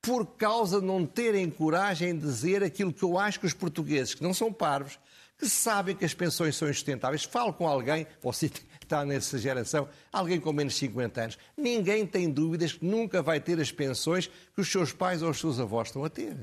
Por 0.00 0.24
causa 0.36 0.80
de 0.80 0.86
não 0.86 1.04
terem 1.04 1.50
coragem 1.50 2.16
de 2.16 2.24
dizer 2.24 2.62
aquilo 2.62 2.92
que 2.92 3.02
eu 3.02 3.18
acho 3.18 3.40
que 3.40 3.46
os 3.46 3.52
portugueses, 3.52 4.14
que 4.14 4.22
não 4.22 4.32
são 4.32 4.52
parvos, 4.52 4.98
que 5.38 5.48
sabem 5.48 5.94
que 5.94 6.04
as 6.04 6.14
pensões 6.14 6.56
são 6.56 6.68
insustentáveis. 6.68 7.24
Falo 7.24 7.52
com 7.52 7.66
alguém, 7.66 8.06
você 8.22 8.50
está 8.82 9.04
nessa 9.04 9.38
geração, 9.38 9.88
alguém 10.12 10.40
com 10.40 10.52
menos 10.52 10.74
de 10.74 10.80
50 10.80 11.20
anos. 11.20 11.38
Ninguém 11.56 12.06
tem 12.06 12.30
dúvidas 12.30 12.72
que 12.72 12.84
nunca 12.84 13.22
vai 13.22 13.40
ter 13.40 13.60
as 13.60 13.70
pensões 13.70 14.26
que 14.26 14.60
os 14.60 14.70
seus 14.70 14.92
pais 14.92 15.22
ou 15.22 15.30
os 15.30 15.38
seus 15.38 15.60
avós 15.60 15.88
estão 15.88 16.04
a 16.04 16.08
ter. 16.08 16.36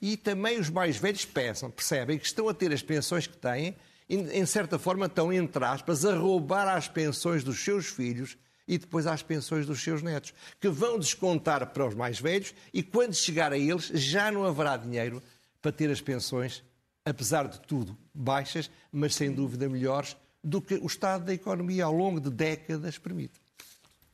E 0.00 0.16
também 0.16 0.58
os 0.58 0.70
mais 0.70 0.96
velhos 0.96 1.24
pensam, 1.24 1.70
percebem 1.70 2.18
que 2.18 2.26
estão 2.26 2.48
a 2.48 2.54
ter 2.54 2.72
as 2.72 2.82
pensões 2.82 3.26
que 3.26 3.36
têm, 3.36 3.76
e, 4.08 4.16
em 4.16 4.46
certa 4.46 4.78
forma 4.78 5.06
estão, 5.06 5.32
entre 5.32 5.64
aspas, 5.64 6.04
a 6.04 6.14
roubar 6.14 6.66
as 6.68 6.88
pensões 6.88 7.44
dos 7.44 7.62
seus 7.62 7.86
filhos 7.86 8.38
e 8.66 8.76
depois 8.76 9.06
às 9.06 9.22
pensões 9.22 9.66
dos 9.66 9.82
seus 9.82 10.02
netos, 10.02 10.34
que 10.60 10.68
vão 10.68 10.98
descontar 10.98 11.66
para 11.68 11.86
os 11.86 11.94
mais 11.94 12.20
velhos 12.20 12.54
e 12.72 12.82
quando 12.82 13.14
chegar 13.14 13.52
a 13.52 13.58
eles 13.58 13.86
já 13.86 14.30
não 14.30 14.44
haverá 14.44 14.76
dinheiro 14.76 15.22
para 15.60 15.72
ter 15.72 15.90
as 15.90 16.00
pensões, 16.00 16.62
apesar 17.08 17.48
de 17.48 17.60
tudo, 17.60 17.96
baixas, 18.14 18.70
mas 18.92 19.14
sem 19.14 19.32
dúvida 19.32 19.68
melhores 19.68 20.16
do 20.42 20.62
que 20.62 20.74
o 20.74 20.86
estado 20.86 21.24
da 21.24 21.34
economia 21.34 21.84
ao 21.84 21.92
longo 21.92 22.20
de 22.20 22.30
décadas 22.30 22.98
permite. 22.98 23.40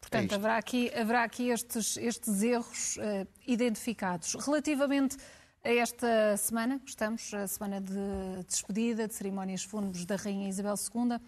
Portanto, 0.01 0.33
é 0.33 0.35
haverá 0.35 0.57
aqui, 0.59 0.93
haverá 0.95 1.25
aqui 1.25 1.49
estes, 1.49 1.97
estes 1.97 2.43
erros 2.43 2.97
uh, 2.97 3.27
identificados. 3.47 4.35
Relativamente 4.35 5.17
a 5.63 5.73
esta 5.73 6.37
semana, 6.37 6.81
estamos, 6.85 7.33
a 7.33 7.47
semana 7.47 7.81
de 7.81 8.45
despedida, 8.47 9.09
de 9.09 9.15
cerimónias 9.15 9.65
fúnebres 9.65 10.05
da 10.05 10.17
Rainha 10.17 10.49
Isabel 10.49 10.75
II, 10.75 11.19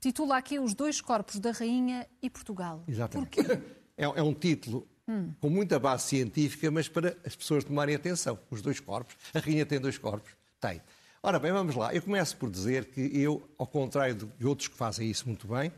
titula 0.00 0.38
aqui 0.38 0.58
Os 0.58 0.74
Dois 0.74 1.00
Corpos 1.00 1.38
da 1.38 1.50
Rainha 1.52 2.06
e 2.22 2.30
Portugal. 2.30 2.82
Exatamente. 2.88 3.38
É, 3.96 4.04
é, 4.04 4.22
um 4.22 4.32
título 4.32 4.88
hum. 5.06 5.34
com 5.38 5.50
muita 5.50 5.78
base 5.78 6.04
científica, 6.04 6.70
mas 6.70 6.88
para 6.88 7.18
as 7.24 7.36
pessoas 7.36 7.64
tomarem 7.64 7.94
atenção. 7.94 8.38
Os 8.50 8.62
dois 8.62 8.80
corpos. 8.80 9.14
A 9.34 9.38
Rainha 9.38 9.66
tem 9.66 9.78
dois 9.78 9.98
corpos? 9.98 10.39
Tem. 10.60 10.82
Ora 11.22 11.38
bem, 11.38 11.52
vamos 11.52 11.74
lá. 11.74 11.94
Eu 11.94 12.02
começo 12.02 12.36
por 12.36 12.50
dizer 12.50 12.86
que 12.86 13.00
eu, 13.00 13.42
ao 13.56 13.66
contrário 13.66 14.14
de 14.14 14.46
outros 14.46 14.68
que 14.68 14.76
fazem 14.76 15.10
isso 15.10 15.26
muito 15.26 15.48
bem, 15.48 15.72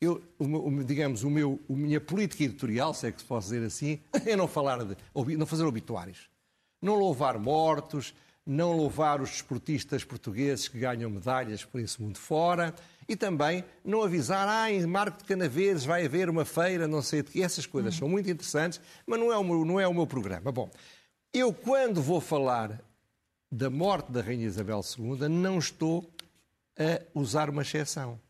eu, 0.00 0.22
o, 0.38 0.84
digamos, 0.84 1.22
o 1.22 1.30
meu, 1.30 1.58
a 1.68 1.72
minha 1.72 2.00
política 2.00 2.44
editorial, 2.44 2.92
se 2.92 3.06
é 3.06 3.12
que 3.12 3.20
se 3.20 3.26
pode 3.26 3.44
dizer 3.44 3.64
assim, 3.64 3.98
é 4.26 4.36
não 4.36 4.46
falar 4.46 4.84
de, 4.84 4.96
não 5.36 5.46
fazer 5.46 5.64
obituários. 5.64 6.28
Não 6.82 6.94
louvar 6.94 7.38
mortos, 7.38 8.14
não 8.44 8.76
louvar 8.76 9.22
os 9.22 9.30
desportistas 9.30 10.04
portugueses 10.04 10.68
que 10.68 10.78
ganham 10.78 11.10
medalhas 11.10 11.64
por 11.64 11.80
esse 11.80 12.00
mundo 12.00 12.18
fora 12.18 12.74
e 13.08 13.16
também 13.16 13.64
não 13.82 14.02
avisar, 14.02 14.46
ah, 14.46 14.70
em 14.70 14.84
Marco 14.86 15.18
de 15.18 15.24
Canaveses 15.24 15.84
vai 15.84 16.04
haver 16.04 16.28
uma 16.28 16.44
feira, 16.44 16.86
não 16.86 17.00
sei 17.00 17.22
de 17.22 17.30
que. 17.30 17.42
Essas 17.42 17.64
coisas 17.64 17.94
hum. 17.94 17.98
são 18.00 18.08
muito 18.08 18.30
interessantes, 18.30 18.80
mas 19.06 19.18
não 19.18 19.32
é, 19.32 19.38
o 19.38 19.44
meu, 19.44 19.64
não 19.64 19.80
é 19.80 19.88
o 19.88 19.94
meu 19.94 20.06
programa. 20.06 20.52
Bom, 20.52 20.70
eu 21.32 21.52
quando 21.52 22.02
vou 22.02 22.20
falar 22.20 22.80
da 23.50 23.70
morte 23.70 24.10
da 24.10 24.20
Rainha 24.20 24.46
Isabel 24.46 24.80
II, 24.80 25.28
não 25.28 25.58
estou 25.58 26.10
a 26.78 27.00
usar 27.18 27.48
uma 27.48 27.62
exceção. 27.62 28.20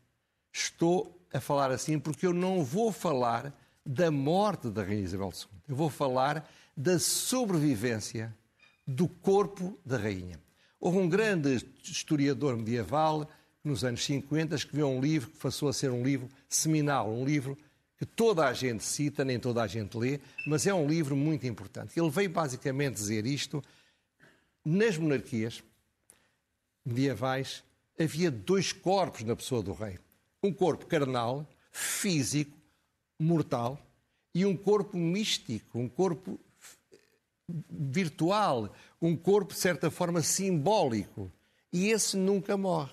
Estou 0.53 1.19
a 1.33 1.39
falar 1.39 1.71
assim 1.71 1.99
porque 1.99 2.25
eu 2.25 2.33
não 2.33 2.63
vou 2.63 2.91
falar 2.91 3.53
da 3.85 4.11
morte 4.11 4.69
da 4.69 4.83
Rainha 4.83 5.03
Isabel 5.03 5.31
II. 5.33 5.59
Eu 5.69 5.75
vou 5.75 5.89
falar 5.89 6.49
da 6.75 6.99
sobrevivência 6.99 8.35
do 8.85 9.07
corpo 9.07 9.77
da 9.85 9.97
Rainha. 9.97 10.39
Houve 10.79 10.97
um 10.99 11.09
grande 11.09 11.57
historiador 11.83 12.55
medieval 12.55 13.27
nos 13.67 13.83
anos 13.83 14.03
50 14.05 14.55
escreveu 14.55 14.87
um 14.87 15.01
livro 15.01 15.29
que 15.29 15.37
passou 15.37 15.67
a 15.67 15.73
ser 15.73 15.91
um 15.91 16.03
livro 16.03 16.29
seminal, 16.47 17.11
um 17.11 17.25
livro 17.25 17.57
que 17.97 18.05
toda 18.05 18.47
a 18.47 18.53
gente 18.53 18.83
cita, 18.83 19.25
nem 19.25 19.39
toda 19.39 19.61
a 19.61 19.67
gente 19.67 19.97
lê, 19.97 20.19
mas 20.45 20.65
é 20.67 20.73
um 20.73 20.87
livro 20.87 21.15
muito 21.15 21.45
importante. 21.47 21.99
Ele 21.99 22.09
veio 22.09 22.29
basicamente 22.29 22.93
dizer 22.93 23.25
isto 23.25 23.61
nas 24.67 24.97
monarquias 24.97 25.63
medievais 26.85 27.63
havia 27.97 28.29
dois 28.29 28.73
corpos 28.73 29.23
na 29.23 29.33
pessoa 29.33 29.63
do 29.63 29.71
rei. 29.71 29.97
Um 30.43 30.51
corpo 30.51 30.85
carnal, 30.85 31.47
físico, 31.71 32.51
mortal, 33.17 33.79
e 34.35 34.45
um 34.45 34.57
corpo 34.57 34.97
místico, 34.97 35.79
um 35.79 35.87
corpo 35.87 36.37
virtual, 37.47 38.75
um 39.01 39.15
corpo, 39.15 39.53
de 39.53 39.59
certa 39.59 39.89
forma, 39.89 40.21
simbólico. 40.21 41.31
E 41.71 41.87
esse 41.87 42.17
nunca 42.17 42.57
morre, 42.57 42.91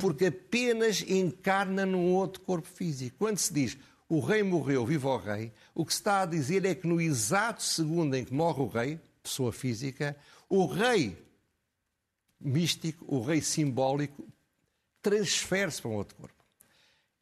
porque 0.00 0.26
apenas 0.26 1.02
encarna 1.02 1.84
num 1.84 2.14
outro 2.14 2.40
corpo 2.40 2.66
físico. 2.66 3.16
Quando 3.18 3.36
se 3.36 3.52
diz 3.52 3.76
o 4.08 4.20
rei 4.20 4.42
morreu, 4.42 4.86
viva 4.86 5.10
o 5.10 5.18
rei, 5.18 5.52
o 5.74 5.84
que 5.84 5.92
se 5.92 6.00
está 6.00 6.22
a 6.22 6.26
dizer 6.26 6.64
é 6.64 6.74
que 6.74 6.86
no 6.86 6.98
exato 6.98 7.62
segundo 7.62 8.16
em 8.16 8.24
que 8.24 8.32
morre 8.32 8.62
o 8.62 8.66
rei, 8.66 9.00
pessoa 9.22 9.52
física, 9.52 10.16
o 10.50 10.66
rei 10.66 11.16
místico, 12.40 13.04
o 13.06 13.22
rei 13.22 13.40
simbólico, 13.40 14.26
transfere-se 15.00 15.80
para 15.80 15.90
um 15.90 15.94
outro 15.94 16.16
corpo. 16.16 16.34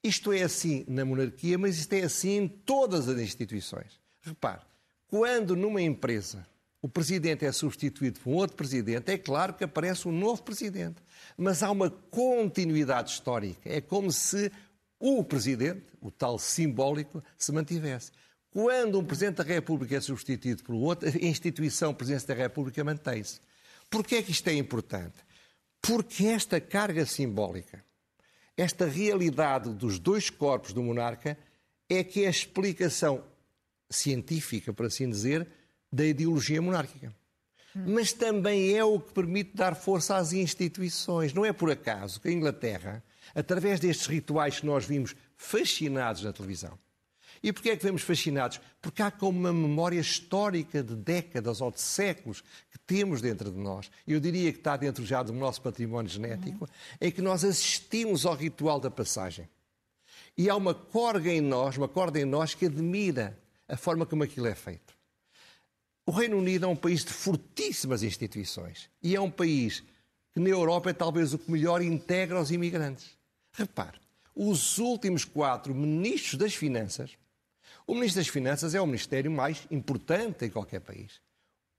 Isto 0.02 0.32
é 0.32 0.42
assim 0.42 0.84
na 0.88 1.04
monarquia, 1.04 1.58
mas 1.58 1.76
isto 1.76 1.92
é 1.92 2.02
assim 2.02 2.38
em 2.38 2.48
todas 2.48 3.08
as 3.08 3.20
instituições. 3.20 4.00
Repare, 4.22 4.62
quando 5.06 5.54
numa 5.54 5.82
empresa 5.82 6.46
o 6.80 6.88
presidente 6.88 7.44
é 7.44 7.50
substituído 7.52 8.20
por 8.20 8.30
um 8.30 8.34
outro 8.36 8.56
presidente, 8.56 9.10
é 9.10 9.18
claro 9.18 9.52
que 9.52 9.64
aparece 9.64 10.06
um 10.06 10.12
novo 10.12 10.42
presidente. 10.42 11.02
Mas 11.36 11.62
há 11.62 11.70
uma 11.70 11.90
continuidade 11.90 13.10
histórica. 13.10 13.60
É 13.64 13.80
como 13.80 14.10
se 14.12 14.50
o 14.98 15.22
presidente, 15.22 15.84
o 16.00 16.10
tal 16.10 16.38
simbólico, 16.38 17.22
se 17.36 17.52
mantivesse. 17.52 18.12
Quando 18.50 18.98
um 18.98 19.04
Presidente 19.04 19.36
da 19.36 19.44
República 19.44 19.96
é 19.96 20.00
substituído 20.00 20.62
por 20.62 20.74
outro, 20.74 21.08
a 21.08 21.24
instituição 21.24 21.94
Presidência 21.94 22.28
da 22.28 22.42
República 22.42 22.82
mantém-se. 22.82 23.40
Porquê 23.90 24.16
é 24.16 24.22
que 24.22 24.30
isto 24.30 24.48
é 24.48 24.54
importante? 24.54 25.16
Porque 25.80 26.26
esta 26.26 26.60
carga 26.60 27.04
simbólica, 27.06 27.84
esta 28.56 28.86
realidade 28.86 29.72
dos 29.72 29.98
dois 29.98 30.30
corpos 30.30 30.72
do 30.72 30.82
monarca, 30.82 31.38
é 31.88 32.02
que 32.02 32.24
é 32.24 32.26
a 32.26 32.30
explicação 32.30 33.24
científica, 33.88 34.72
por 34.72 34.86
assim 34.86 35.08
dizer, 35.08 35.46
da 35.92 36.04
ideologia 36.04 36.60
monárquica. 36.60 37.14
Mas 37.74 38.12
também 38.12 38.76
é 38.76 38.82
o 38.82 38.98
que 38.98 39.12
permite 39.12 39.54
dar 39.54 39.76
força 39.76 40.16
às 40.16 40.32
instituições. 40.32 41.32
Não 41.32 41.44
é 41.44 41.52
por 41.52 41.70
acaso 41.70 42.20
que 42.20 42.28
a 42.28 42.32
Inglaterra, 42.32 43.04
através 43.34 43.78
destes 43.78 44.06
rituais 44.06 44.60
que 44.60 44.66
nós 44.66 44.84
vimos 44.84 45.14
fascinados 45.36 46.24
na 46.24 46.32
televisão, 46.32 46.78
e 47.42 47.52
porquê 47.52 47.70
é 47.70 47.76
que 47.76 47.84
vemos 47.84 48.02
fascinados? 48.02 48.60
Porque 48.80 49.02
há 49.02 49.10
como 49.10 49.38
uma 49.38 49.52
memória 49.52 50.00
histórica 50.00 50.82
de 50.82 50.94
décadas 50.94 51.60
ou 51.60 51.70
de 51.70 51.80
séculos 51.80 52.42
que 52.70 52.78
temos 52.86 53.20
dentro 53.20 53.50
de 53.50 53.58
nós. 53.58 53.90
Eu 54.06 54.20
diria 54.20 54.52
que 54.52 54.58
está 54.58 54.76
dentro 54.76 55.04
já 55.04 55.22
do 55.22 55.32
nosso 55.32 55.62
património 55.62 56.10
genético, 56.10 56.64
uhum. 56.64 56.70
em 57.00 57.10
que 57.10 57.22
nós 57.22 57.44
assistimos 57.44 58.26
ao 58.26 58.34
ritual 58.34 58.80
da 58.80 58.90
passagem. 58.90 59.48
E 60.36 60.48
há 60.48 60.56
uma 60.56 60.74
corda 60.74 61.28
em 61.28 61.40
nós, 61.40 61.76
uma 61.76 61.88
corda 61.88 62.20
em 62.20 62.24
nós 62.24 62.54
que 62.54 62.66
admira 62.66 63.38
a 63.68 63.76
forma 63.76 64.06
como 64.06 64.22
aquilo 64.22 64.46
é 64.46 64.54
feito. 64.54 64.96
O 66.06 66.10
Reino 66.10 66.38
Unido 66.38 66.64
é 66.64 66.68
um 66.68 66.76
país 66.76 67.04
de 67.04 67.12
fortíssimas 67.12 68.02
instituições 68.02 68.88
e 69.02 69.14
é 69.14 69.20
um 69.20 69.30
país 69.30 69.84
que 70.32 70.40
na 70.40 70.48
Europa 70.48 70.90
é 70.90 70.92
talvez 70.92 71.34
o 71.34 71.38
que 71.38 71.50
melhor 71.50 71.82
integra 71.82 72.40
os 72.40 72.50
imigrantes. 72.50 73.10
Repare, 73.52 73.98
os 74.34 74.78
últimos 74.78 75.24
quatro 75.24 75.74
ministros 75.74 76.36
das 76.36 76.54
Finanças 76.54 77.18
o 77.88 77.94
Ministro 77.94 78.20
das 78.20 78.28
Finanças 78.28 78.74
é 78.74 78.80
o 78.80 78.86
ministério 78.86 79.30
mais 79.30 79.66
importante 79.70 80.44
em 80.44 80.50
qualquer 80.50 80.80
país. 80.80 81.22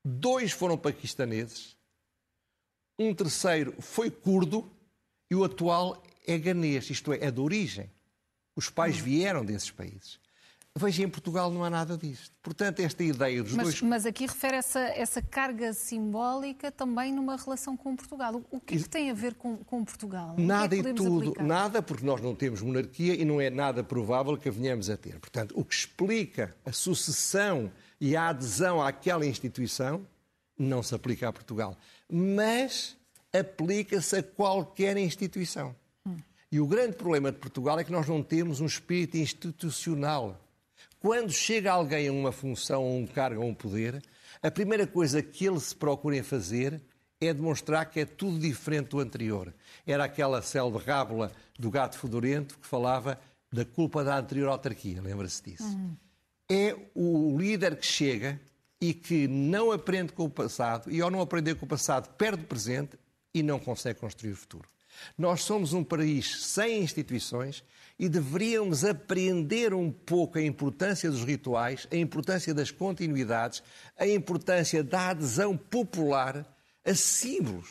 Dois 0.04 0.52
foram 0.52 0.76
paquistaneses, 0.76 1.78
um 2.98 3.14
terceiro 3.14 3.80
foi 3.80 4.10
curdo 4.10 4.70
e 5.30 5.36
o 5.36 5.44
atual 5.44 6.04
é 6.26 6.36
ganês, 6.38 6.90
isto 6.90 7.14
é, 7.14 7.26
é 7.26 7.32
de 7.32 7.40
origem. 7.40 7.92
Os 8.56 8.72
pais 8.72 8.98
vieram 8.98 9.46
desses 9.46 9.70
países. 9.70 10.20
Veja, 10.80 11.04
em 11.04 11.10
Portugal 11.10 11.52
não 11.52 11.64
há 11.64 11.70
nada 11.70 11.98
disto. 11.98 12.32
Portanto, 12.42 12.80
esta 12.80 13.04
ideia 13.04 13.44
dos 13.44 13.54
mas, 13.54 13.64
dois. 13.66 13.82
Mas 13.82 14.06
aqui 14.06 14.26
refere 14.26 14.56
essa, 14.56 14.80
essa 14.80 15.22
carga 15.22 15.74
simbólica 15.74 16.72
também 16.72 17.14
numa 17.14 17.36
relação 17.36 17.76
com 17.76 17.96
Portugal. 17.96 18.42
O 18.50 18.60
que, 18.60 18.76
é 18.76 18.78
que 18.78 18.90
tem 18.90 19.12
a 19.12 19.14
ver 19.14 19.36
com, 19.36 19.58
com 19.58 19.84
Portugal? 19.84 20.36
Nada 20.38 20.76
é 20.76 20.80
e 20.80 20.94
tudo. 20.94 21.18
Aplicar? 21.18 21.44
Nada, 21.44 21.82
porque 21.82 22.06
nós 22.06 22.22
não 22.22 22.34
temos 22.34 22.62
monarquia 22.62 23.14
e 23.14 23.26
não 23.26 23.42
é 23.42 23.50
nada 23.50 23.84
provável 23.84 24.38
que 24.38 24.48
a 24.48 24.52
venhamos 24.52 24.90
a 24.90 24.96
ter. 24.96 25.20
Portanto, 25.20 25.54
o 25.56 25.66
que 25.66 25.74
explica 25.74 26.56
a 26.66 26.72
sucessão 26.72 27.72
e 28.00 28.16
a 28.16 28.30
adesão 28.30 28.82
àquela 28.82 29.26
instituição 29.26 30.08
não 30.58 30.82
se 30.82 30.96
aplica 30.96 31.28
a 31.28 31.34
Portugal. 31.34 31.78
Mas 32.10 32.96
aplica-se 33.34 34.18
a 34.18 34.24
qualquer 34.24 34.98
instituição. 34.98 35.76
E 36.52 36.60
o 36.60 36.66
grande 36.66 36.96
problema 36.96 37.32
de 37.32 37.38
Portugal 37.38 37.80
é 37.80 37.84
que 37.84 37.92
nós 37.92 38.08
não 38.08 38.24
temos 38.24 38.60
um 38.60 38.66
espírito 38.66 39.18
institucional. 39.18 40.40
Quando 41.00 41.32
chega 41.32 41.72
alguém 41.72 42.10
a 42.10 42.12
uma 42.12 42.32
função, 42.32 42.84
a 42.84 42.90
um 42.90 43.08
cargo, 43.08 43.42
a 43.42 43.46
um 43.46 43.54
poder, 43.54 44.04
a 44.44 44.52
primeira 44.52 44.86
coisa 44.86 45.22
que 45.22 45.46
eles 45.46 45.74
procurem 45.74 46.22
fazer 46.22 46.82
é 47.22 47.34
demonstrar 47.34 47.90
que 47.90 48.02
é 48.02 48.06
tudo 48.06 48.40
diferente 48.40 48.90
do 48.90 49.00
anterior. 49.00 49.54
Era 49.86 50.06
aquela 50.06 50.42
célebre 50.42 50.84
rábula 50.84 51.32
do 51.58 51.72
gato 51.72 51.98
fedorento 51.98 52.58
que 52.58 52.68
falava 52.68 53.20
da 53.52 53.66
culpa 53.66 54.04
da 54.04 54.18
anterior 54.18 54.50
autarquia, 54.50 55.02
lembra-se 55.02 55.44
disso? 55.44 55.64
Uhum. 55.64 55.96
É 56.50 56.76
o 56.96 57.38
líder 57.38 57.78
que 57.78 57.86
chega 57.86 58.40
e 58.82 58.94
que 58.94 59.28
não 59.28 59.72
aprende 59.72 60.14
com 60.14 60.26
o 60.26 60.30
passado 60.30 60.92
e 60.92 61.02
ao 61.02 61.12
não 61.12 61.22
aprender 61.22 61.56
com 61.56 61.66
o 61.66 61.70
passado 61.70 62.10
perde 62.16 62.44
o 62.44 62.48
presente 62.48 62.98
e 63.34 63.44
não 63.44 63.60
consegue 63.60 64.00
construir 64.00 64.32
o 64.32 64.36
futuro. 64.36 64.68
Nós 65.18 65.42
somos 65.44 65.74
um 65.74 65.84
país 65.84 66.46
sem 66.46 66.82
instituições 66.82 67.64
e 67.98 68.08
deveríamos 68.08 68.86
aprender 68.86 69.74
um 69.74 69.92
pouco 69.92 70.38
a 70.38 70.42
importância 70.42 71.12
dos 71.12 71.24
rituais, 71.24 71.88
a 71.92 71.96
importância 71.96 72.54
das 72.54 72.72
continuidades, 72.72 73.62
a 73.98 74.08
importância 74.08 74.84
da 74.84 75.10
adesão 75.10 75.58
popular 75.58 76.46
a 76.86 76.96
símbolos. 76.96 77.70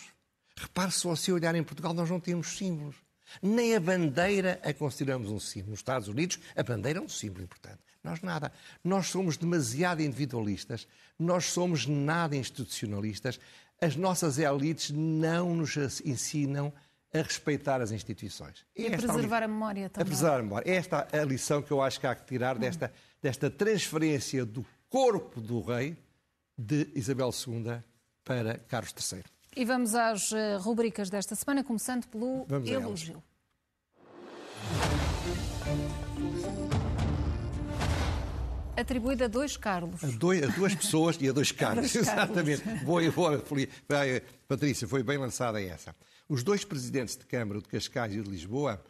Repare 0.56 0.92
só, 0.92 1.14
se 1.14 1.32
olhar 1.32 1.54
em 1.54 1.62
Portugal, 1.62 1.94
nós 1.94 2.10
não 2.10 2.20
temos 2.20 2.56
símbolos. 2.56 2.96
Nem 3.42 3.74
a 3.76 3.80
bandeira 3.80 4.60
a 4.64 4.72
consideramos 4.72 5.30
um 5.30 5.38
símbolo. 5.38 5.72
Nos 5.72 5.80
Estados 5.80 6.08
Unidos, 6.08 6.38
a 6.56 6.62
bandeira 6.62 6.98
é 6.98 7.02
um 7.02 7.08
símbolo 7.08 7.44
importante. 7.44 7.78
Nós 8.02 8.22
nada. 8.22 8.52
Nós 8.82 9.08
somos 9.08 9.36
demasiado 9.36 10.00
individualistas, 10.00 10.86
nós 11.18 11.46
somos 11.46 11.86
nada 11.86 12.36
institucionalistas. 12.36 13.38
As 13.80 13.96
nossas 13.96 14.38
elites 14.38 14.90
não 14.90 15.54
nos 15.54 15.76
ensinam 16.00 16.72
a 16.76 16.87
respeitar 17.12 17.80
as 17.80 17.90
instituições. 17.90 18.66
E 18.76 18.86
a 18.86 18.96
preservar 18.96 19.42
a 19.42 19.48
memória 19.48 19.88
também. 19.88 20.02
A 20.02 20.06
preservar 20.06 20.38
a 20.38 20.42
memória. 20.42 20.70
Esta 20.70 21.08
é 21.12 21.20
a 21.20 21.24
lição 21.24 21.62
que 21.62 21.70
eu 21.70 21.80
acho 21.82 21.98
que 21.98 22.06
há 22.06 22.14
que 22.14 22.26
tirar 22.26 22.58
desta, 22.58 22.92
desta 23.22 23.50
transferência 23.50 24.44
do 24.44 24.64
corpo 24.88 25.40
do 25.40 25.60
rei 25.60 25.96
de 26.56 26.90
Isabel 26.94 27.30
II 27.30 27.82
para 28.24 28.58
Carlos 28.58 28.92
III. 28.92 29.24
E 29.56 29.64
vamos 29.64 29.94
às 29.94 30.32
eh, 30.32 30.56
rubricas 30.56 31.08
desta 31.08 31.34
semana, 31.34 31.64
começando 31.64 32.06
pelo 32.06 32.44
vamos 32.46 32.68
elogio. 32.68 33.22
Atribuída 38.76 39.24
a 39.24 39.28
dois 39.28 39.56
Carlos. 39.56 40.04
A, 40.04 40.06
dois, 40.06 40.42
a 40.42 40.46
duas 40.46 40.74
pessoas 40.74 41.18
e 41.20 41.28
a 41.28 41.32
dois 41.32 41.50
Carlos. 41.52 41.92
dois 41.92 42.06
Exatamente. 42.06 42.62
Boa, 42.84 43.10
boa, 43.10 43.42
Patrícia, 44.46 44.86
foi 44.86 45.02
bem 45.02 45.18
lançada 45.18 45.60
essa. 45.60 45.94
Os 46.28 46.42
dois 46.42 46.62
presidentes 46.62 47.16
de 47.16 47.24
Câmara, 47.24 47.58
de 47.58 47.68
Cascais 47.68 48.14
e 48.14 48.20
de 48.20 48.28
Lisboa, 48.28 48.84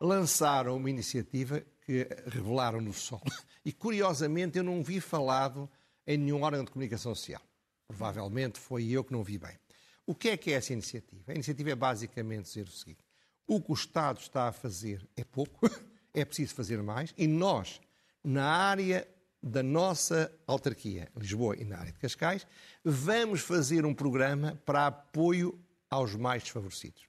lançaram 0.00 0.76
uma 0.76 0.88
iniciativa 0.88 1.60
que 1.84 2.06
revelaram 2.26 2.80
no 2.80 2.92
Sol. 2.92 3.22
E, 3.64 3.72
curiosamente, 3.72 4.58
eu 4.58 4.62
não 4.62 4.82
vi 4.82 5.00
falado 5.00 5.68
em 6.06 6.16
nenhum 6.16 6.42
órgão 6.42 6.64
de 6.64 6.70
comunicação 6.70 7.12
social. 7.14 7.42
Provavelmente 7.88 8.60
foi 8.60 8.88
eu 8.90 9.02
que 9.02 9.12
não 9.12 9.24
vi 9.24 9.38
bem. 9.38 9.58
O 10.06 10.14
que 10.14 10.28
é 10.28 10.36
que 10.36 10.52
é 10.52 10.54
essa 10.54 10.72
iniciativa? 10.72 11.32
A 11.32 11.34
iniciativa 11.34 11.70
é 11.70 11.74
basicamente 11.74 12.44
dizer 12.44 12.68
o 12.68 12.70
seguinte: 12.70 13.00
o 13.46 13.60
que 13.60 13.72
o 13.72 13.74
Estado 13.74 14.20
está 14.20 14.48
a 14.48 14.52
fazer 14.52 15.04
é 15.16 15.24
pouco, 15.24 15.68
é 16.14 16.24
preciso 16.24 16.54
fazer 16.54 16.82
mais, 16.82 17.12
e 17.18 17.26
nós, 17.26 17.80
na 18.22 18.46
área 18.46 19.08
da 19.42 19.62
nossa 19.62 20.32
autarquia, 20.46 21.10
Lisboa 21.16 21.56
e 21.56 21.64
na 21.64 21.78
área 21.78 21.92
de 21.92 21.98
Cascais, 21.98 22.46
vamos 22.84 23.40
fazer 23.40 23.84
um 23.84 23.94
programa 23.94 24.60
para 24.64 24.86
apoio 24.86 25.58
aos 25.94 26.14
mais 26.14 26.42
desfavorecidos. 26.42 27.02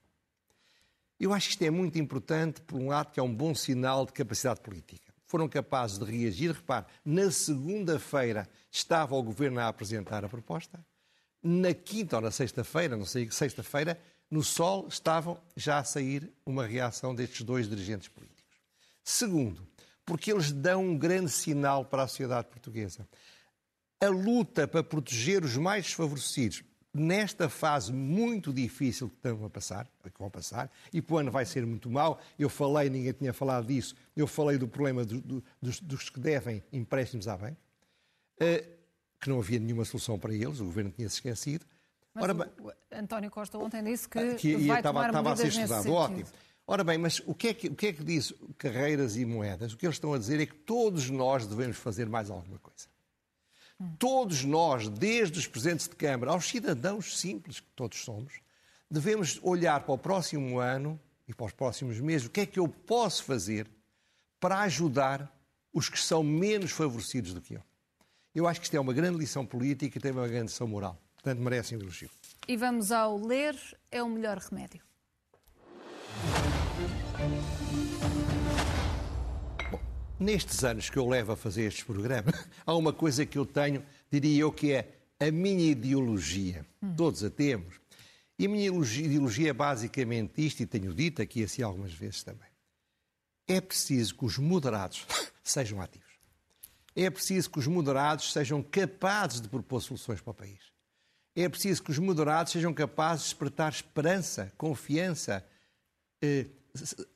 Eu 1.19 1.33
acho 1.33 1.47
que 1.47 1.53
isto 1.53 1.63
é 1.63 1.69
muito 1.69 1.97
importante, 1.97 2.61
por 2.61 2.79
um 2.79 2.87
lado, 2.87 3.11
que 3.11 3.19
é 3.19 3.23
um 3.23 3.33
bom 3.33 3.55
sinal 3.55 4.05
de 4.05 4.11
capacidade 4.11 4.59
política. 4.61 5.13
Foram 5.25 5.47
capazes 5.47 5.97
de 5.97 6.05
reagir. 6.05 6.51
Repare, 6.51 6.85
na 7.03 7.31
segunda-feira 7.31 8.47
estava 8.71 9.15
o 9.15 9.23
governo 9.23 9.59
a 9.59 9.67
apresentar 9.67 10.23
a 10.25 10.29
proposta. 10.29 10.85
Na 11.41 11.73
quinta 11.73 12.17
ou 12.17 12.21
na 12.21 12.31
sexta-feira, 12.31 12.97
não 12.97 13.05
sei, 13.05 13.29
sexta-feira, 13.31 13.99
no 14.29 14.43
Sol 14.43 14.87
estavam 14.87 15.39
já 15.55 15.79
a 15.79 15.83
sair 15.83 16.31
uma 16.45 16.65
reação 16.65 17.13
destes 17.15 17.41
dois 17.43 17.69
dirigentes 17.69 18.07
políticos. 18.07 18.57
Segundo, 19.03 19.67
porque 20.05 20.31
eles 20.31 20.51
dão 20.51 20.83
um 20.83 20.97
grande 20.97 21.31
sinal 21.31 21.85
para 21.85 22.03
a 22.03 22.07
sociedade 22.07 22.47
portuguesa. 22.47 23.07
A 24.01 24.07
luta 24.07 24.67
para 24.67 24.83
proteger 24.83 25.43
os 25.43 25.55
mais 25.55 25.85
desfavorecidos, 25.85 26.63
nesta 26.95 27.49
fase 27.49 27.91
muito 27.91 28.53
difícil 28.53 29.10
que 29.10 29.15
estão 29.15 29.45
a 29.45 29.49
passar, 29.49 29.86
que 30.03 30.19
vão 30.19 30.29
passar, 30.29 30.71
e 30.93 31.01
que 31.01 31.12
o 31.12 31.17
ano 31.17 31.29
vai 31.29 31.45
ser 31.45 31.65
muito 31.65 31.89
mau. 31.91 32.19
Eu 32.39 32.49
falei, 32.49 32.89
ninguém 32.89 33.12
tinha 33.12 33.34
falado 33.34 33.67
disso, 33.67 33.95
eu 34.15 34.25
falei 34.25 34.58
do 34.58 34.67
problema 34.67 35.03
do, 35.03 35.19
do, 35.19 35.43
dos, 35.62 35.79
dos, 35.81 36.10
que 36.10 36.19
devem 36.19 36.63
empréstimos 36.71 37.27
à 37.27 37.36
banca, 37.36 37.58
uh, 38.41 38.75
que 39.19 39.29
não 39.29 39.39
havia 39.39 39.60
nenhuma 39.60 39.84
solução 39.84 40.17
para 40.17 40.34
eles, 40.34 40.60
o 40.60 40.65
governo 40.65 40.91
tinha-se 40.91 41.15
esquecido. 41.15 41.65
Mas 42.13 42.23
Ora, 42.23 42.51
o 42.62 42.71
António 42.95 43.29
Costa 43.29 43.58
ontem 43.58 43.84
disse 43.84 44.08
que, 44.08 44.17
ah, 44.17 44.36
que 44.36 44.55
vai 44.55 44.77
estava, 44.77 44.99
tomar 44.99 45.08
estava 45.08 45.34
a 45.34 45.36
ser 45.36 45.47
estudado. 45.47 45.91
Ótimo. 45.91 46.27
Ora 46.67 46.84
bem, 46.84 46.97
mas 46.97 47.21
o 47.25 47.36
que, 47.36 47.49
é 47.49 47.53
que, 47.53 47.67
o 47.67 47.75
que 47.75 47.88
é 47.88 47.93
que 47.93 48.03
diz 48.03 48.34
carreiras 48.58 49.17
e 49.17 49.25
moedas? 49.25 49.73
O 49.73 49.77
que 49.77 49.86
eles 49.86 49.97
estão 49.97 50.13
a 50.13 50.17
dizer 50.17 50.39
é 50.39 50.45
que 50.45 50.55
todos 50.55 51.10
nós 51.10 51.45
devemos 51.45 51.77
fazer 51.77 52.08
mais 52.08 52.29
alguma 52.29 52.58
coisa. 52.58 52.88
Todos 53.99 54.43
nós, 54.43 54.88
desde 54.88 55.38
os 55.38 55.47
presidentes 55.47 55.88
de 55.88 55.95
Câmara 55.95 56.31
aos 56.31 56.47
cidadãos 56.47 57.19
simples 57.19 57.59
que 57.59 57.67
todos 57.75 58.03
somos, 58.03 58.39
devemos 58.89 59.39
olhar 59.43 59.81
para 59.81 59.93
o 59.93 59.97
próximo 59.97 60.59
ano 60.59 60.99
e 61.27 61.33
para 61.33 61.47
os 61.47 61.51
próximos 61.51 61.99
meses 61.99 62.27
o 62.27 62.29
que 62.29 62.41
é 62.41 62.45
que 62.45 62.59
eu 62.59 62.67
posso 62.67 63.23
fazer 63.23 63.69
para 64.39 64.59
ajudar 64.61 65.31
os 65.73 65.89
que 65.89 65.99
são 65.99 66.23
menos 66.23 66.71
favorecidos 66.71 67.33
do 67.33 67.41
que 67.41 67.55
eu. 67.55 67.63
Eu 68.33 68.47
acho 68.47 68.59
que 68.59 68.65
isto 68.65 68.75
é 68.75 68.79
uma 68.79 68.93
grande 68.93 69.17
lição 69.17 69.45
política 69.45 69.97
e 69.97 70.01
tem 70.01 70.11
uma 70.11 70.27
grande 70.27 70.51
lição 70.51 70.67
moral. 70.67 70.97
Portanto, 71.15 71.39
merece 71.39 71.75
um 71.75 71.79
elogio. 71.79 72.09
E 72.47 72.55
vamos 72.55 72.91
ao 72.91 73.17
ler 73.17 73.57
é 73.91 74.03
o 74.03 74.07
melhor 74.07 74.38
remédio. 74.38 74.81
Nestes 80.17 80.63
anos 80.63 80.89
que 80.89 80.97
eu 80.97 81.08
levo 81.08 81.34
a 81.34 81.36
fazer 81.36 81.63
estes 81.63 81.84
programas, 81.84 82.36
há 82.65 82.73
uma 82.73 82.93
coisa 82.93 83.25
que 83.25 83.38
eu 83.38 83.45
tenho, 83.45 83.86
diria 84.10 84.41
eu, 84.41 84.51
que 84.51 84.71
é 84.71 84.93
a 85.19 85.30
minha 85.30 85.71
ideologia. 85.71 86.65
Hum. 86.82 86.95
Todos 86.95 87.23
a 87.23 87.30
temos. 87.30 87.75
E 88.39 88.45
a 88.45 88.49
minha 88.49 88.67
ideologia 88.67 89.49
é 89.49 89.54
basicamente 89.54 90.45
isto, 90.45 90.62
e 90.62 90.65
tenho 90.65 90.93
dito 90.93 91.21
aqui 91.21 91.43
assim 91.43 91.62
algumas 91.62 91.93
vezes 91.93 92.23
também. 92.23 92.47
É 93.47 93.60
preciso 93.60 94.15
que 94.15 94.25
os 94.25 94.38
moderados 94.38 95.06
sejam 95.43 95.82
ativos. 95.82 96.06
É 96.95 97.10
preciso 97.10 97.49
que 97.49 97.60
os 97.60 97.67
moderados 97.67 98.32
sejam 98.32 98.63
capazes 98.63 99.41
de 99.41 99.49
propor 99.49 99.82
soluções 99.82 100.21
para 100.21 100.32
o 100.32 100.34
país. 100.34 100.60
É 101.36 101.49
preciso 101.49 101.84
que 101.84 101.91
os 101.91 101.99
moderados 101.99 102.54
sejam 102.54 102.73
capazes 102.73 103.25
de 103.25 103.30
despertar 103.32 103.71
esperança, 103.71 104.54
confiança, 104.58 105.45
eh, 106.21 106.45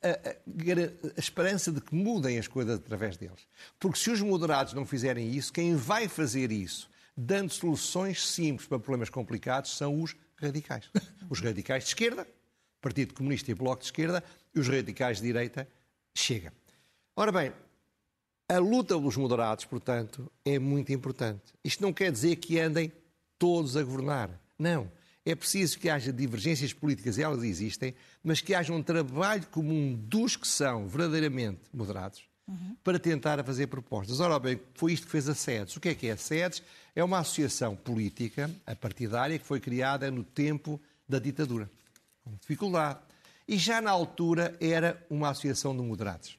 a, 0.02 0.08
a, 0.08 1.12
a, 1.16 1.20
esperança 1.20 1.70
de 1.70 1.80
que 1.80 1.94
mudem 1.94 2.38
as 2.38 2.48
coisas 2.48 2.76
através 2.76 3.16
deles. 3.16 3.46
Porque 3.78 3.98
se 3.98 4.10
os 4.10 4.20
moderados 4.20 4.72
não 4.72 4.86
fizerem 4.86 5.30
isso, 5.30 5.52
quem 5.52 5.74
vai 5.74 6.08
fazer 6.08 6.50
isso, 6.50 6.88
dando 7.16 7.52
soluções 7.52 8.26
simples 8.26 8.66
para 8.66 8.78
problemas 8.78 9.10
complicados, 9.10 9.76
são 9.76 10.00
os 10.00 10.16
radicais. 10.36 10.90
Os 11.28 11.40
radicais 11.40 11.84
de 11.84 11.90
esquerda, 11.90 12.26
Partido 12.80 13.14
Comunista 13.14 13.52
e 13.52 13.54
Bloco 13.54 13.82
de 13.82 13.86
Esquerda, 13.86 14.24
e 14.52 14.58
os 14.58 14.66
radicais 14.66 15.18
de 15.18 15.24
direita, 15.24 15.68
chega. 16.12 16.52
Ora 17.14 17.30
bem, 17.30 17.52
a 18.48 18.58
luta 18.58 18.98
dos 18.98 19.16
moderados, 19.16 19.64
portanto, 19.64 20.28
é 20.44 20.58
muito 20.58 20.92
importante. 20.92 21.54
Isto 21.62 21.82
não 21.82 21.92
quer 21.92 22.10
dizer 22.10 22.34
que 22.36 22.58
andem 22.58 22.90
todos 23.38 23.76
a 23.76 23.82
governar. 23.84 24.30
Não. 24.58 24.90
É 25.24 25.34
preciso 25.34 25.78
que 25.78 25.90
haja 25.90 26.12
divergências 26.12 26.72
políticas, 26.72 27.18
elas 27.18 27.42
existem, 27.42 27.94
mas 28.24 28.40
que 28.40 28.54
haja 28.54 28.72
um 28.72 28.82
trabalho 28.82 29.46
comum 29.48 29.94
dos 29.94 30.36
que 30.36 30.48
são 30.48 30.88
verdadeiramente 30.88 31.60
moderados 31.72 32.22
uhum. 32.48 32.76
para 32.82 32.98
tentar 32.98 33.42
fazer 33.44 33.68
propostas. 33.68 34.20
Ora 34.20 34.38
bem, 34.38 34.60
foi 34.74 34.92
isto 34.92 35.06
que 35.06 35.12
fez 35.12 35.28
a 35.28 35.34
SEDES. 35.34 35.76
O 35.76 35.80
que 35.80 35.90
é 35.90 35.94
que 35.94 36.06
é 36.08 36.12
a 36.12 36.16
SEDES? 36.16 36.62
É 36.94 37.04
uma 37.04 37.18
associação 37.18 37.76
política, 37.76 38.50
a 38.66 38.74
partidária, 38.74 39.38
que 39.38 39.44
foi 39.44 39.60
criada 39.60 40.10
no 40.10 40.24
tempo 40.24 40.80
da 41.08 41.18
ditadura, 41.18 41.70
com 42.24 42.32
dificuldade. 42.32 42.98
E 43.46 43.58
já 43.58 43.80
na 43.80 43.90
altura 43.90 44.56
era 44.60 45.04
uma 45.10 45.30
associação 45.30 45.76
de 45.76 45.82
moderados. 45.82 46.38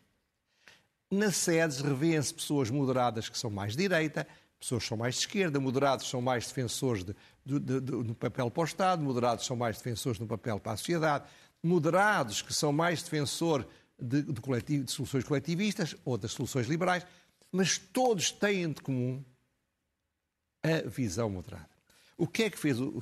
Na 1.10 1.32
SEDES 1.32 1.82
revêem-se 1.82 2.34
pessoas 2.34 2.70
moderadas 2.70 3.28
que 3.28 3.38
são 3.38 3.50
mais 3.50 3.74
de 3.74 3.80
direita, 3.80 4.26
pessoas 4.60 4.84
que 4.84 4.90
são 4.90 4.98
mais 4.98 5.16
de 5.16 5.22
esquerda, 5.22 5.60
moderados 5.60 6.08
são 6.08 6.22
mais 6.22 6.48
defensores 6.48 7.04
de, 7.04 7.16
de, 7.46 7.60
de, 7.60 7.92
no 7.92 8.16
papel 8.16 8.50
para 8.52 8.62
o 8.62 8.66
Estado, 8.66 9.04
moderados 9.04 9.46
são 9.46 9.56
mais 9.56 9.78
defensores 9.78 10.20
no 10.20 10.28
papel 10.28 10.60
para 10.60 10.74
a 10.74 10.78
sociedade, 10.78 11.26
moderados 11.64 12.42
que 12.42 12.54
são 12.54 12.72
mais 12.72 13.02
defensores 13.02 13.66
de, 14.00 14.24
de, 14.24 14.84
de 14.84 14.92
soluções 14.92 15.24
coletivistas 15.24 15.96
ou 16.04 16.18
das 16.18 16.32
soluções 16.32 16.68
liberais, 16.68 17.06
mas 17.52 17.78
todos 17.78 18.32
têm 18.32 18.72
de 18.72 18.82
comum 18.82 19.24
a 20.64 20.88
visão 20.88 21.30
moderada. 21.30 21.70
O 22.18 22.28
que 22.28 22.44
é 22.44 22.50
que 22.50 22.58
fez 22.58 22.80
o, 22.80 23.02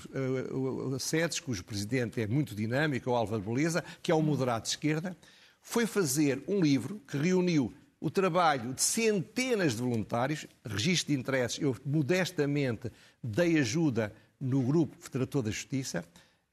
o, 0.52 0.98
SEDES, 1.00 1.42
cujo 1.42 1.64
presidente 1.64 2.22
é 2.22 2.28
muito 2.28 2.56
dinâmico, 2.56 3.12
o 3.12 3.16
Álvaro 3.16 3.42
Beleza, 3.42 3.84
que 4.02 4.12
é 4.12 4.16
um 4.16 4.22
moderado 4.22 4.64
de 4.64 4.70
esquerda, 4.70 5.16
foi 5.62 5.86
fazer 5.86 6.42
um 6.48 6.62
livro 6.62 7.02
que 7.06 7.18
reuniu 7.18 7.74
o 8.00 8.10
trabalho 8.10 8.74
de 8.74 8.82
centenas 8.82 9.74
de 9.76 9.82
voluntários, 9.82 10.48
registro 10.66 11.14
de 11.14 11.20
interesses. 11.20 11.60
Eu 11.60 11.76
modestamente 11.86 12.90
dei 13.22 13.60
ajuda 13.60 14.14
no 14.40 14.62
grupo 14.62 14.98
que 14.98 15.10
tratou 15.10 15.42
da 15.42 15.52
justiça, 15.52 16.04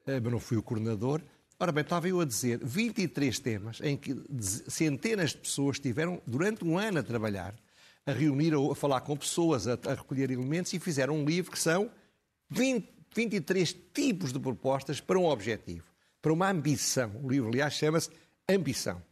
eh, 0.07 0.21
mas 0.21 0.33
não 0.33 0.41
fui 0.41 0.57
o 0.57 0.63
coordenador. 0.63 1.21
Ora 1.59 1.73
bem, 1.73 1.83
estava 1.83 2.09
eu 2.09 2.21
a 2.21 2.25
dizer 2.25 2.59
23 2.63 3.39
temas 3.39 3.81
em 3.83 3.97
que 3.97 4.15
centenas 4.69 5.31
de 5.31 5.39
pessoas 5.39 5.77
estiveram 5.77 6.21
durante 6.27 6.65
um 6.65 6.79
ano 6.79 6.99
a 6.99 7.03
trabalhar, 7.03 7.55
a 8.05 8.13
reunir, 8.13 8.53
a 8.55 8.75
falar 8.75 9.01
com 9.01 9.17
pessoas, 9.17 9.67
a, 9.67 9.73
a 9.87 9.95
recolher 9.95 10.31
elementos 10.31 10.73
e 10.73 10.79
fizeram 10.79 11.17
um 11.17 11.25
livro 11.25 11.51
que 11.51 11.59
são 11.59 11.91
20, 12.51 12.89
23 13.15 13.77
tipos 13.95 14.33
de 14.33 14.39
propostas 14.39 15.01
para 15.01 15.19
um 15.19 15.27
objetivo, 15.27 15.85
para 16.21 16.33
uma 16.33 16.51
ambição. 16.51 17.11
O 17.23 17.31
livro, 17.31 17.49
aliás, 17.49 17.75
chama-se 17.75 18.11
Ambição 18.49 19.03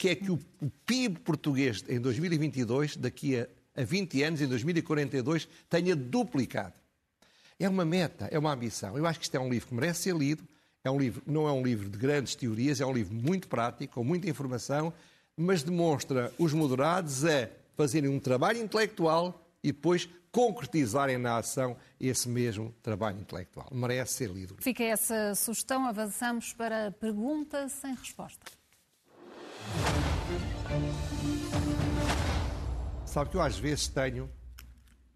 que 0.00 0.08
é 0.08 0.14
que 0.14 0.30
o, 0.30 0.38
o 0.62 0.70
PIB 0.86 1.20
português 1.20 1.84
em 1.86 2.00
2022, 2.00 2.96
daqui 2.96 3.38
a, 3.38 3.46
a 3.76 3.84
20 3.84 4.22
anos, 4.22 4.40
em 4.40 4.48
2042, 4.48 5.46
tenha 5.68 5.94
duplicado. 5.94 6.72
É 7.60 7.68
uma 7.68 7.84
meta, 7.84 8.26
é 8.30 8.38
uma 8.38 8.50
ambição. 8.54 8.96
Eu 8.96 9.06
acho 9.06 9.18
que 9.18 9.26
isto 9.26 9.34
é 9.34 9.38
um 9.38 9.50
livro 9.50 9.68
que 9.68 9.74
merece 9.74 10.04
ser 10.04 10.16
lido. 10.16 10.42
É 10.82 10.90
um 10.90 10.98
livro, 10.98 11.22
não 11.26 11.46
é 11.46 11.52
um 11.52 11.62
livro 11.62 11.90
de 11.90 11.98
grandes 11.98 12.34
teorias, 12.34 12.80
é 12.80 12.86
um 12.86 12.92
livro 12.92 13.14
muito 13.14 13.48
prático, 13.48 13.96
com 13.96 14.02
muita 14.02 14.30
informação, 14.30 14.90
mas 15.36 15.62
demonstra 15.62 16.32
os 16.38 16.54
moderados 16.54 17.22
a 17.26 17.50
fazerem 17.76 18.08
um 18.08 18.18
trabalho 18.18 18.58
intelectual 18.62 19.46
e 19.62 19.72
depois 19.72 20.08
concretizarem 20.32 21.18
na 21.18 21.36
ação 21.36 21.76
esse 22.00 22.30
mesmo 22.30 22.74
trabalho 22.82 23.20
intelectual. 23.20 23.68
Merece 23.70 24.14
ser 24.14 24.30
lido. 24.30 24.56
Fica 24.58 24.82
essa 24.82 25.34
sugestão. 25.34 25.84
Avançamos 25.84 26.54
para 26.54 26.86
a 26.86 26.90
pergunta 26.90 27.68
sem 27.68 27.94
resposta. 27.94 28.46
Sabe 33.04 33.28
que 33.28 33.36
eu 33.36 33.42
às 33.42 33.58
vezes 33.58 33.86
tenho 33.86 34.30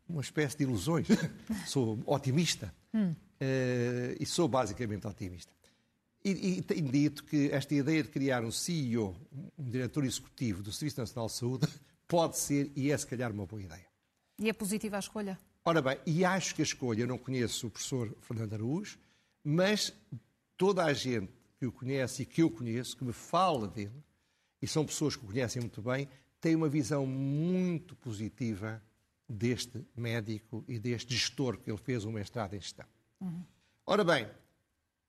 uma 0.08 0.20
espécie 0.20 0.56
de 0.56 0.64
ilusões. 0.64 1.06
sou 1.66 1.98
otimista. 2.06 2.74
Hum. 2.92 3.10
Uh, 3.10 4.16
e 4.20 4.26
sou 4.26 4.48
basicamente 4.48 5.06
otimista. 5.06 5.52
E, 6.24 6.30
e, 6.30 6.62
tenho 6.62 6.90
dito 6.90 7.22
que 7.24 7.50
esta 7.50 7.74
ideia 7.74 8.02
de 8.02 8.08
criar 8.08 8.42
um 8.44 8.50
CEO, 8.50 9.14
um 9.58 9.68
diretor 9.68 10.04
executivo 10.04 10.62
do 10.62 10.72
Serviço 10.72 11.00
Nacional 11.00 11.26
de 11.26 11.34
Saúde, 11.34 11.68
pode 12.08 12.38
ser 12.38 12.72
e 12.74 12.90
é 12.90 12.96
se 12.96 13.06
calhar 13.06 13.30
uma 13.30 13.44
boa 13.44 13.62
ideia. 13.62 13.86
E 14.38 14.48
é 14.48 14.52
positiva 14.52 14.96
a 14.96 15.00
escolha? 15.00 15.38
Ora 15.64 15.82
bem, 15.82 15.98
e 16.06 16.24
acho 16.24 16.54
que 16.54 16.62
a 16.62 16.64
escolha, 16.64 17.02
eu 17.02 17.06
não 17.06 17.18
conheço 17.18 17.66
o 17.66 17.70
professor 17.70 18.14
Fernando 18.20 18.54
Araújo, 18.54 18.98
mas 19.42 19.92
toda 20.56 20.84
a 20.84 20.92
gente 20.92 21.32
que 21.58 21.66
o 21.66 21.72
conhece 21.72 22.22
e 22.22 22.26
que 22.26 22.42
eu 22.42 22.50
conheço, 22.50 22.96
que 22.96 23.04
me 23.04 23.12
fala 23.12 23.68
dele, 23.68 24.02
e 24.60 24.66
são 24.66 24.84
pessoas 24.84 25.16
que 25.16 25.24
o 25.24 25.28
conhecem 25.28 25.60
muito 25.60 25.82
bem, 25.82 26.08
têm 26.40 26.54
uma 26.54 26.68
visão 26.68 27.06
muito 27.06 27.94
positiva 27.96 28.82
deste 29.28 29.84
médico 29.96 30.64
e 30.68 30.78
deste 30.78 31.14
gestor 31.14 31.58
que 31.58 31.70
ele 31.70 31.78
fez 31.78 32.04
um 32.04 32.12
mestrado 32.12 32.54
em 32.54 32.60
gestão. 32.60 32.86
Uhum. 33.20 33.42
Ora 33.86 34.04
bem, 34.04 34.28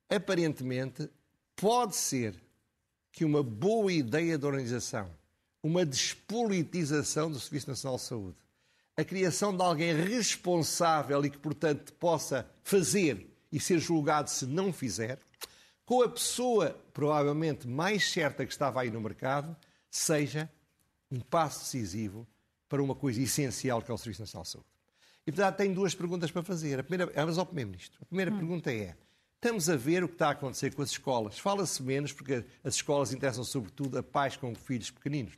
aparentemente, 0.09 1.09
pode 1.55 1.95
ser 1.95 2.41
que 3.11 3.23
uma 3.23 3.41
boa 3.41 3.91
ideia 3.91 4.37
de 4.37 4.45
organização, 4.45 5.09
uma 5.63 5.85
despolitização 5.85 7.31
do 7.31 7.39
Serviço 7.39 7.69
Nacional 7.69 7.97
de 7.97 8.03
Saúde, 8.03 8.37
a 8.97 9.03
criação 9.03 9.55
de 9.55 9.61
alguém 9.61 9.93
responsável 9.93 11.23
e 11.25 11.29
que, 11.29 11.37
portanto, 11.37 11.93
possa 11.93 12.49
fazer 12.63 13.29
e 13.51 13.59
ser 13.59 13.79
julgado 13.79 14.29
se 14.29 14.45
não 14.45 14.71
fizer, 14.71 15.19
com 15.85 16.01
a 16.01 16.09
pessoa 16.09 16.71
provavelmente 16.93 17.67
mais 17.67 18.11
certa 18.11 18.45
que 18.45 18.51
estava 18.51 18.81
aí 18.81 18.89
no 18.89 18.99
mercado, 18.99 19.55
seja 19.89 20.49
um 21.11 21.19
passo 21.19 21.59
decisivo 21.59 22.27
para 22.67 22.81
uma 22.81 22.95
coisa 22.95 23.21
essencial 23.21 23.81
que 23.81 23.91
é 23.91 23.93
o 23.93 23.97
Serviço 23.97 24.21
Nacional 24.21 24.43
de 24.43 24.49
Saúde. 24.49 24.67
E, 25.27 25.31
portanto, 25.31 25.57
tenho 25.57 25.73
duas 25.73 25.95
perguntas 25.95 26.29
para 26.31 26.43
fazer. 26.43 26.79
A 26.79 26.83
primeira, 26.83 27.11
mas 27.25 27.37
ao 27.37 27.45
Primeiro-Ministro. 27.45 27.97
A 28.01 28.05
primeira 28.05 28.31
hum. 28.31 28.37
pergunta 28.37 28.71
é: 28.71 28.95
estamos 29.35 29.69
a 29.69 29.75
ver 29.75 30.03
o 30.03 30.07
que 30.07 30.15
está 30.15 30.27
a 30.27 30.31
acontecer 30.31 30.73
com 30.73 30.81
as 30.81 30.91
escolas? 30.91 31.39
Fala-se 31.39 31.81
menos 31.81 32.13
porque 32.13 32.45
as 32.63 32.75
escolas 32.75 33.13
interessam 33.13 33.43
sobretudo 33.43 33.97
a 33.97 34.03
pais 34.03 34.37
com 34.37 34.53
filhos 34.53 34.91
pequeninos 34.91 35.33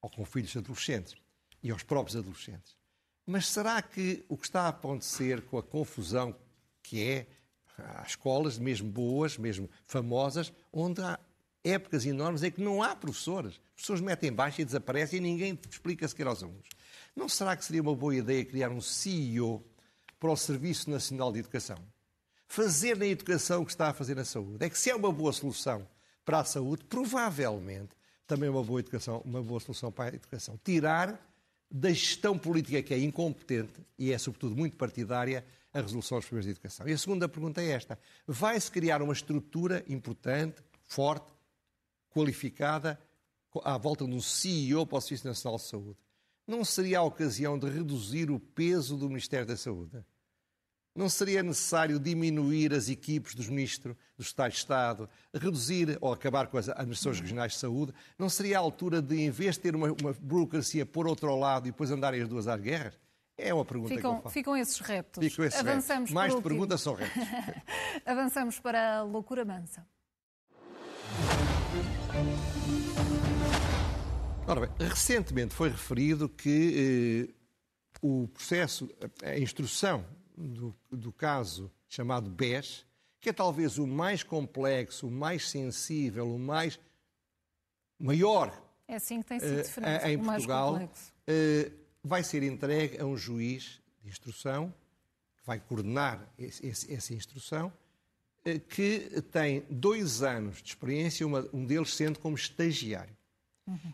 ou 0.00 0.10
com 0.10 0.24
filhos 0.24 0.56
adolescentes 0.56 1.14
e 1.62 1.70
aos 1.70 1.82
próprios 1.82 2.16
adolescentes. 2.16 2.76
Mas 3.26 3.46
será 3.46 3.80
que 3.80 4.24
o 4.28 4.36
que 4.36 4.46
está 4.46 4.62
a 4.62 4.68
acontecer 4.68 5.42
com 5.42 5.58
a 5.58 5.62
confusão 5.62 6.36
que 6.82 7.02
é 7.02 7.26
Há 7.78 8.04
escolas, 8.06 8.58
mesmo 8.58 8.88
boas, 8.88 9.36
mesmo 9.36 9.68
famosas, 9.84 10.52
onde 10.72 11.00
há 11.00 11.18
épocas 11.64 12.04
enormes 12.04 12.42
em 12.42 12.50
que 12.50 12.60
não 12.60 12.82
há 12.82 12.94
professores. 12.94 13.60
As 13.74 13.80
pessoas 13.80 14.00
metem 14.00 14.30
baixo 14.30 14.60
e 14.60 14.64
desaparecem 14.64 15.18
e 15.18 15.22
ninguém 15.22 15.58
explica 15.68 16.06
sequer 16.06 16.26
aos 16.26 16.42
alunos. 16.42 16.68
Não 17.16 17.28
será 17.28 17.56
que 17.56 17.64
seria 17.64 17.82
uma 17.82 17.94
boa 17.94 18.14
ideia 18.14 18.44
criar 18.44 18.70
um 18.70 18.80
CEO 18.80 19.64
para 20.20 20.30
o 20.30 20.36
Serviço 20.36 20.90
Nacional 20.90 21.32
de 21.32 21.38
Educação? 21.38 21.78
Fazer 22.46 22.96
na 22.96 23.06
educação 23.06 23.62
o 23.62 23.64
que 23.64 23.72
está 23.72 23.88
a 23.88 23.94
fazer 23.94 24.14
na 24.14 24.24
saúde. 24.24 24.64
É 24.64 24.68
que 24.68 24.78
se 24.78 24.90
é 24.90 24.94
uma 24.94 25.10
boa 25.10 25.32
solução 25.32 25.88
para 26.24 26.40
a 26.40 26.44
saúde, 26.44 26.84
provavelmente 26.84 27.96
também 28.26 28.48
é 28.48 28.50
uma 28.50 28.62
boa, 28.62 28.80
educação, 28.80 29.22
uma 29.24 29.42
boa 29.42 29.60
solução 29.60 29.90
para 29.90 30.12
a 30.12 30.14
educação. 30.14 30.58
Tirar 30.62 31.20
da 31.70 31.90
gestão 31.90 32.38
política 32.38 32.82
que 32.82 32.94
é 32.94 32.98
incompetente 32.98 33.72
e 33.98 34.12
é, 34.12 34.18
sobretudo, 34.18 34.54
muito 34.54 34.76
partidária, 34.76 35.44
a 35.72 35.80
resolução 35.80 36.18
dos 36.18 36.26
problemas 36.26 36.44
de 36.44 36.52
educação. 36.52 36.88
E 36.88 36.92
a 36.92 36.98
segunda 36.98 37.28
pergunta 37.28 37.60
é 37.60 37.70
esta: 37.70 37.98
vai-se 38.26 38.70
criar 38.70 39.02
uma 39.02 39.12
estrutura 39.12 39.84
importante, 39.88 40.62
forte, 40.84 41.33
qualificada, 42.14 42.98
à 43.64 43.76
volta 43.76 44.04
de 44.06 44.12
um 44.12 44.20
CEO 44.20 44.86
para 44.86 44.98
o 44.98 45.00
Serviço 45.00 45.26
Nacional 45.26 45.58
de 45.58 45.64
Saúde? 45.64 45.98
Não 46.46 46.64
seria 46.64 47.00
a 47.00 47.02
ocasião 47.02 47.58
de 47.58 47.68
reduzir 47.68 48.30
o 48.30 48.38
peso 48.38 48.96
do 48.96 49.08
Ministério 49.08 49.46
da 49.46 49.56
Saúde? 49.56 50.04
Não 50.94 51.08
seria 51.08 51.42
necessário 51.42 51.98
diminuir 51.98 52.72
as 52.72 52.88
equipes 52.88 53.34
dos 53.34 53.48
ministros 53.48 53.96
do 54.16 54.22
Estado 54.22 54.52
de 54.52 54.58
Estado, 54.58 55.10
reduzir 55.32 55.98
ou 56.00 56.12
acabar 56.12 56.46
com 56.46 56.56
as 56.56 56.68
administrações 56.68 57.18
regionais 57.18 57.54
de 57.54 57.58
saúde? 57.58 57.92
Não 58.16 58.28
seria 58.28 58.58
a 58.58 58.60
altura 58.60 59.02
de, 59.02 59.20
em 59.20 59.30
vez 59.30 59.56
de 59.56 59.62
ter 59.62 59.74
uma, 59.74 59.88
uma 60.00 60.12
burocracia 60.12 60.86
por 60.86 61.08
outro 61.08 61.34
lado 61.34 61.66
e 61.66 61.72
depois 61.72 61.90
andarem 61.90 62.22
as 62.22 62.28
duas 62.28 62.46
às 62.46 62.60
guerras? 62.60 62.96
É 63.36 63.52
uma 63.52 63.64
pergunta 63.64 63.92
ficam, 63.92 64.12
que 64.12 64.18
eu 64.18 64.22
faço. 64.22 64.32
Ficam 64.32 64.56
esses 64.56 64.78
reptos. 64.78 65.24
Ficam 65.24 65.44
esses 65.44 65.58
Avançamos 65.58 66.10
reptos. 66.10 66.14
Mais 66.14 66.36
de 66.36 66.40
perguntas 66.40 66.80
são 66.80 66.94
reptos. 66.94 67.22
Avançamos 68.06 68.60
para 68.60 68.98
a 68.98 69.02
loucura 69.02 69.44
mansa. 69.44 69.84
Ora 74.46 74.66
bem, 74.66 74.88
recentemente 74.88 75.54
foi 75.54 75.70
referido 75.70 76.28
que 76.28 77.30
eh, 77.30 77.34
o 78.02 78.28
processo, 78.28 78.88
a 79.22 79.38
instrução 79.38 80.04
do, 80.36 80.74
do 80.90 81.12
caso 81.12 81.70
chamado 81.88 82.28
BES, 82.28 82.84
que 83.20 83.30
é 83.30 83.32
talvez 83.32 83.78
o 83.78 83.86
mais 83.86 84.22
complexo, 84.22 85.08
o 85.08 85.10
mais 85.10 85.48
sensível, 85.48 86.34
o 86.34 86.38
mais 86.38 86.78
maior 87.98 88.64
é 88.86 88.96
assim 88.96 89.22
que 89.22 89.28
tem 89.28 89.40
sido 89.40 89.84
eh, 89.84 90.12
em 90.12 90.18
Portugal, 90.18 90.88
vai 92.02 92.22
ser 92.22 92.42
entregue 92.42 93.00
a 93.00 93.06
um 93.06 93.16
juiz 93.16 93.80
de 94.02 94.08
instrução, 94.08 94.72
que 95.36 95.46
vai 95.46 95.58
coordenar 95.58 96.28
esse, 96.38 96.66
esse, 96.66 96.92
essa 96.92 97.14
instrução, 97.14 97.68
eh, 97.68 97.83
que 98.68 99.22
tem 99.32 99.64
dois 99.70 100.22
anos 100.22 100.62
de 100.62 100.68
experiência, 100.68 101.26
uma, 101.26 101.48
um 101.52 101.64
deles 101.64 101.94
sendo 101.94 102.18
como 102.18 102.36
estagiário. 102.36 103.16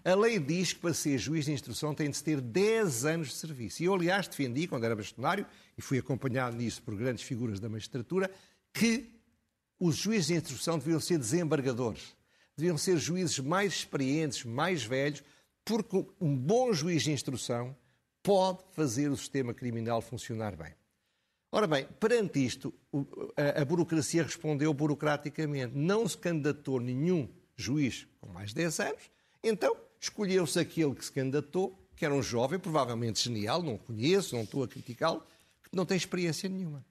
A 0.05 0.15
lei 0.17 0.39
diz 0.41 0.73
que 0.73 0.81
para 0.81 0.93
ser 0.93 1.17
juiz 1.17 1.45
de 1.45 1.53
instrução 1.53 1.95
tem 1.95 2.11
de 2.11 2.17
se 2.17 2.25
ter 2.25 2.41
10 2.41 3.05
anos 3.05 3.29
de 3.29 3.35
serviço. 3.35 3.83
E 3.83 3.87
eu, 3.87 3.95
aliás, 3.95 4.27
defendi, 4.27 4.67
quando 4.67 4.85
era 4.85 4.97
bastonário, 4.97 5.47
e 5.79 5.83
fui 5.83 5.99
acompanhado 5.99 6.57
nisso 6.57 6.83
por 6.83 6.97
grandes 6.97 7.23
figuras 7.23 7.61
da 7.61 7.69
magistratura, 7.69 8.29
que 8.75 9.09
os 9.79 9.97
juízes 9.97 10.27
de 10.27 10.35
instrução 10.35 10.79
deviam 10.79 10.99
ser 10.99 11.19
desembargadores. 11.19 12.17
Deviam 12.57 12.77
ser 12.77 12.99
juízes 12.99 13.39
mais 13.39 13.73
experientes, 13.75 14.45
mais 14.45 14.83
velhos, 14.83 15.23
porque 15.65 16.05
um 16.21 16.37
bom 16.37 16.73
juiz 16.73 17.05
de 17.05 17.13
instrução 17.13 17.77
pode 18.23 18.65
fazer 18.73 19.09
o 19.09 19.17
sistema 19.17 19.55
criminal 19.55 20.03
funcionar 20.03 20.57
bem. 20.57 20.75
Ora 21.53 21.67
bem, 21.67 21.87
perante 21.99 22.45
isto, 22.45 22.73
a, 23.37 23.65
burocracia 23.65 24.23
respondeu 24.23 24.73
burocraticamente. 24.73 25.77
Não 25.77 26.07
se 26.07 26.17
candidatou 26.17 26.79
nenhum 26.79 27.29
juiz 27.57 28.07
com 28.21 28.29
mais 28.29 28.51
de 28.51 28.57
10 28.57 28.81
anos, 28.81 29.11
então 29.43 29.77
escolheu-se 30.01 30.59
aquele 30.59 30.95
que 30.95 31.05
se 31.05 31.11
candidatou, 31.11 31.77
que 31.97 32.05
era 32.05 32.15
um 32.15 32.23
jovem, 32.23 32.59
provavelmente 32.59 33.23
genial, 33.23 33.63
não 33.63 33.77
conheço, 33.77 34.37
não 34.37 34.45
estou 34.45 34.63
a 34.63 34.69
criticá-lo, 34.69 35.23
que 35.63 35.77
não 35.77 35.85
tem 35.85 35.97
experiência 35.97 36.49
nenhuma. 36.49 36.85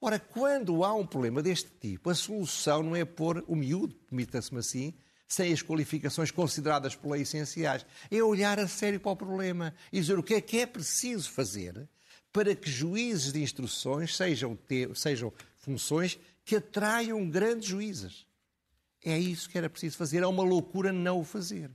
Ora, 0.00 0.18
quando 0.18 0.82
há 0.82 0.94
um 0.94 1.06
problema 1.06 1.42
deste 1.42 1.70
tipo, 1.70 2.08
a 2.08 2.14
solução 2.14 2.82
não 2.82 2.96
é 2.96 3.04
pôr 3.04 3.44
o 3.46 3.54
miúdo, 3.54 3.94
permita-se-me 4.08 4.60
assim, 4.60 4.94
sem 5.28 5.52
as 5.52 5.62
qualificações 5.62 6.30
consideradas 6.30 6.94
por 6.94 7.12
lei 7.12 7.22
essenciais. 7.22 7.84
É 8.10 8.22
olhar 8.22 8.58
a 8.58 8.68
sério 8.68 9.00
para 9.00 9.12
o 9.12 9.16
problema 9.16 9.74
e 9.92 10.00
dizer 10.00 10.18
o 10.18 10.22
que 10.22 10.34
é 10.34 10.40
que 10.40 10.58
é 10.58 10.66
preciso 10.66 11.30
fazer 11.30 11.88
para 12.36 12.54
que 12.54 12.70
juízes 12.70 13.32
de 13.32 13.42
instruções 13.42 14.14
sejam, 14.14 14.58
sejam 14.94 15.32
funções 15.56 16.20
que 16.44 16.56
atraiam 16.56 17.26
grandes 17.30 17.66
juízes. 17.66 18.26
É 19.02 19.18
isso 19.18 19.48
que 19.48 19.56
era 19.56 19.70
preciso 19.70 19.96
fazer. 19.96 20.22
É 20.22 20.26
uma 20.26 20.42
loucura 20.42 20.92
não 20.92 21.20
o 21.20 21.24
fazer. 21.24 21.70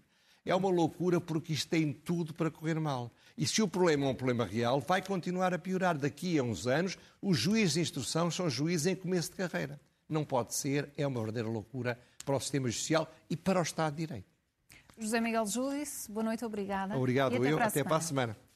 É 0.46 0.54
uma 0.54 0.70
loucura 0.70 1.20
porque 1.20 1.52
isto 1.52 1.68
tem 1.68 1.92
tudo 1.92 2.32
para 2.32 2.52
correr 2.52 2.80
mal. 2.80 3.12
E 3.36 3.48
se 3.48 3.60
o 3.64 3.68
problema 3.68 4.06
é 4.06 4.10
um 4.10 4.14
problema 4.14 4.46
real, 4.46 4.80
vai 4.80 5.02
continuar 5.02 5.52
a 5.52 5.58
piorar. 5.58 5.98
Daqui 5.98 6.38
a 6.38 6.44
uns 6.44 6.68
anos, 6.68 6.96
os 7.20 7.40
juízes 7.40 7.74
de 7.74 7.80
instrução 7.80 8.30
são 8.30 8.48
juízes 8.48 8.86
em 8.86 8.96
começo 8.96 9.32
de 9.32 9.38
carreira. 9.38 9.82
Não 10.08 10.24
pode 10.24 10.54
ser, 10.54 10.92
é 10.96 11.08
uma 11.08 11.22
verdadeira 11.22 11.50
loucura 11.50 12.00
para 12.24 12.36
o 12.36 12.40
sistema 12.40 12.70
judicial 12.70 13.12
e 13.28 13.36
para 13.36 13.60
o 13.60 13.64
Estado 13.64 13.96
de 13.96 14.06
Direito. 14.06 14.30
José 14.96 15.20
Miguel 15.20 15.48
Júdice, 15.48 16.12
boa 16.12 16.24
noite, 16.24 16.46
obrigada. 16.46 16.96
Obrigado, 16.96 17.36
até 17.38 17.52
eu. 17.52 17.58
Para 17.58 17.66
até 17.66 17.84
para 17.84 17.96
a 17.96 18.02
semana. 18.02 18.51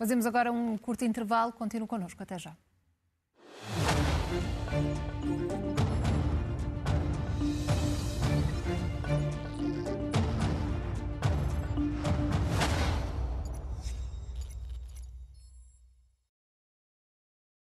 Fazemos 0.00 0.24
agora 0.24 0.50
um 0.50 0.78
curto 0.78 1.04
intervalo. 1.04 1.52
Continue 1.52 1.86
connosco. 1.86 2.22
Até 2.22 2.38
já. 2.38 2.56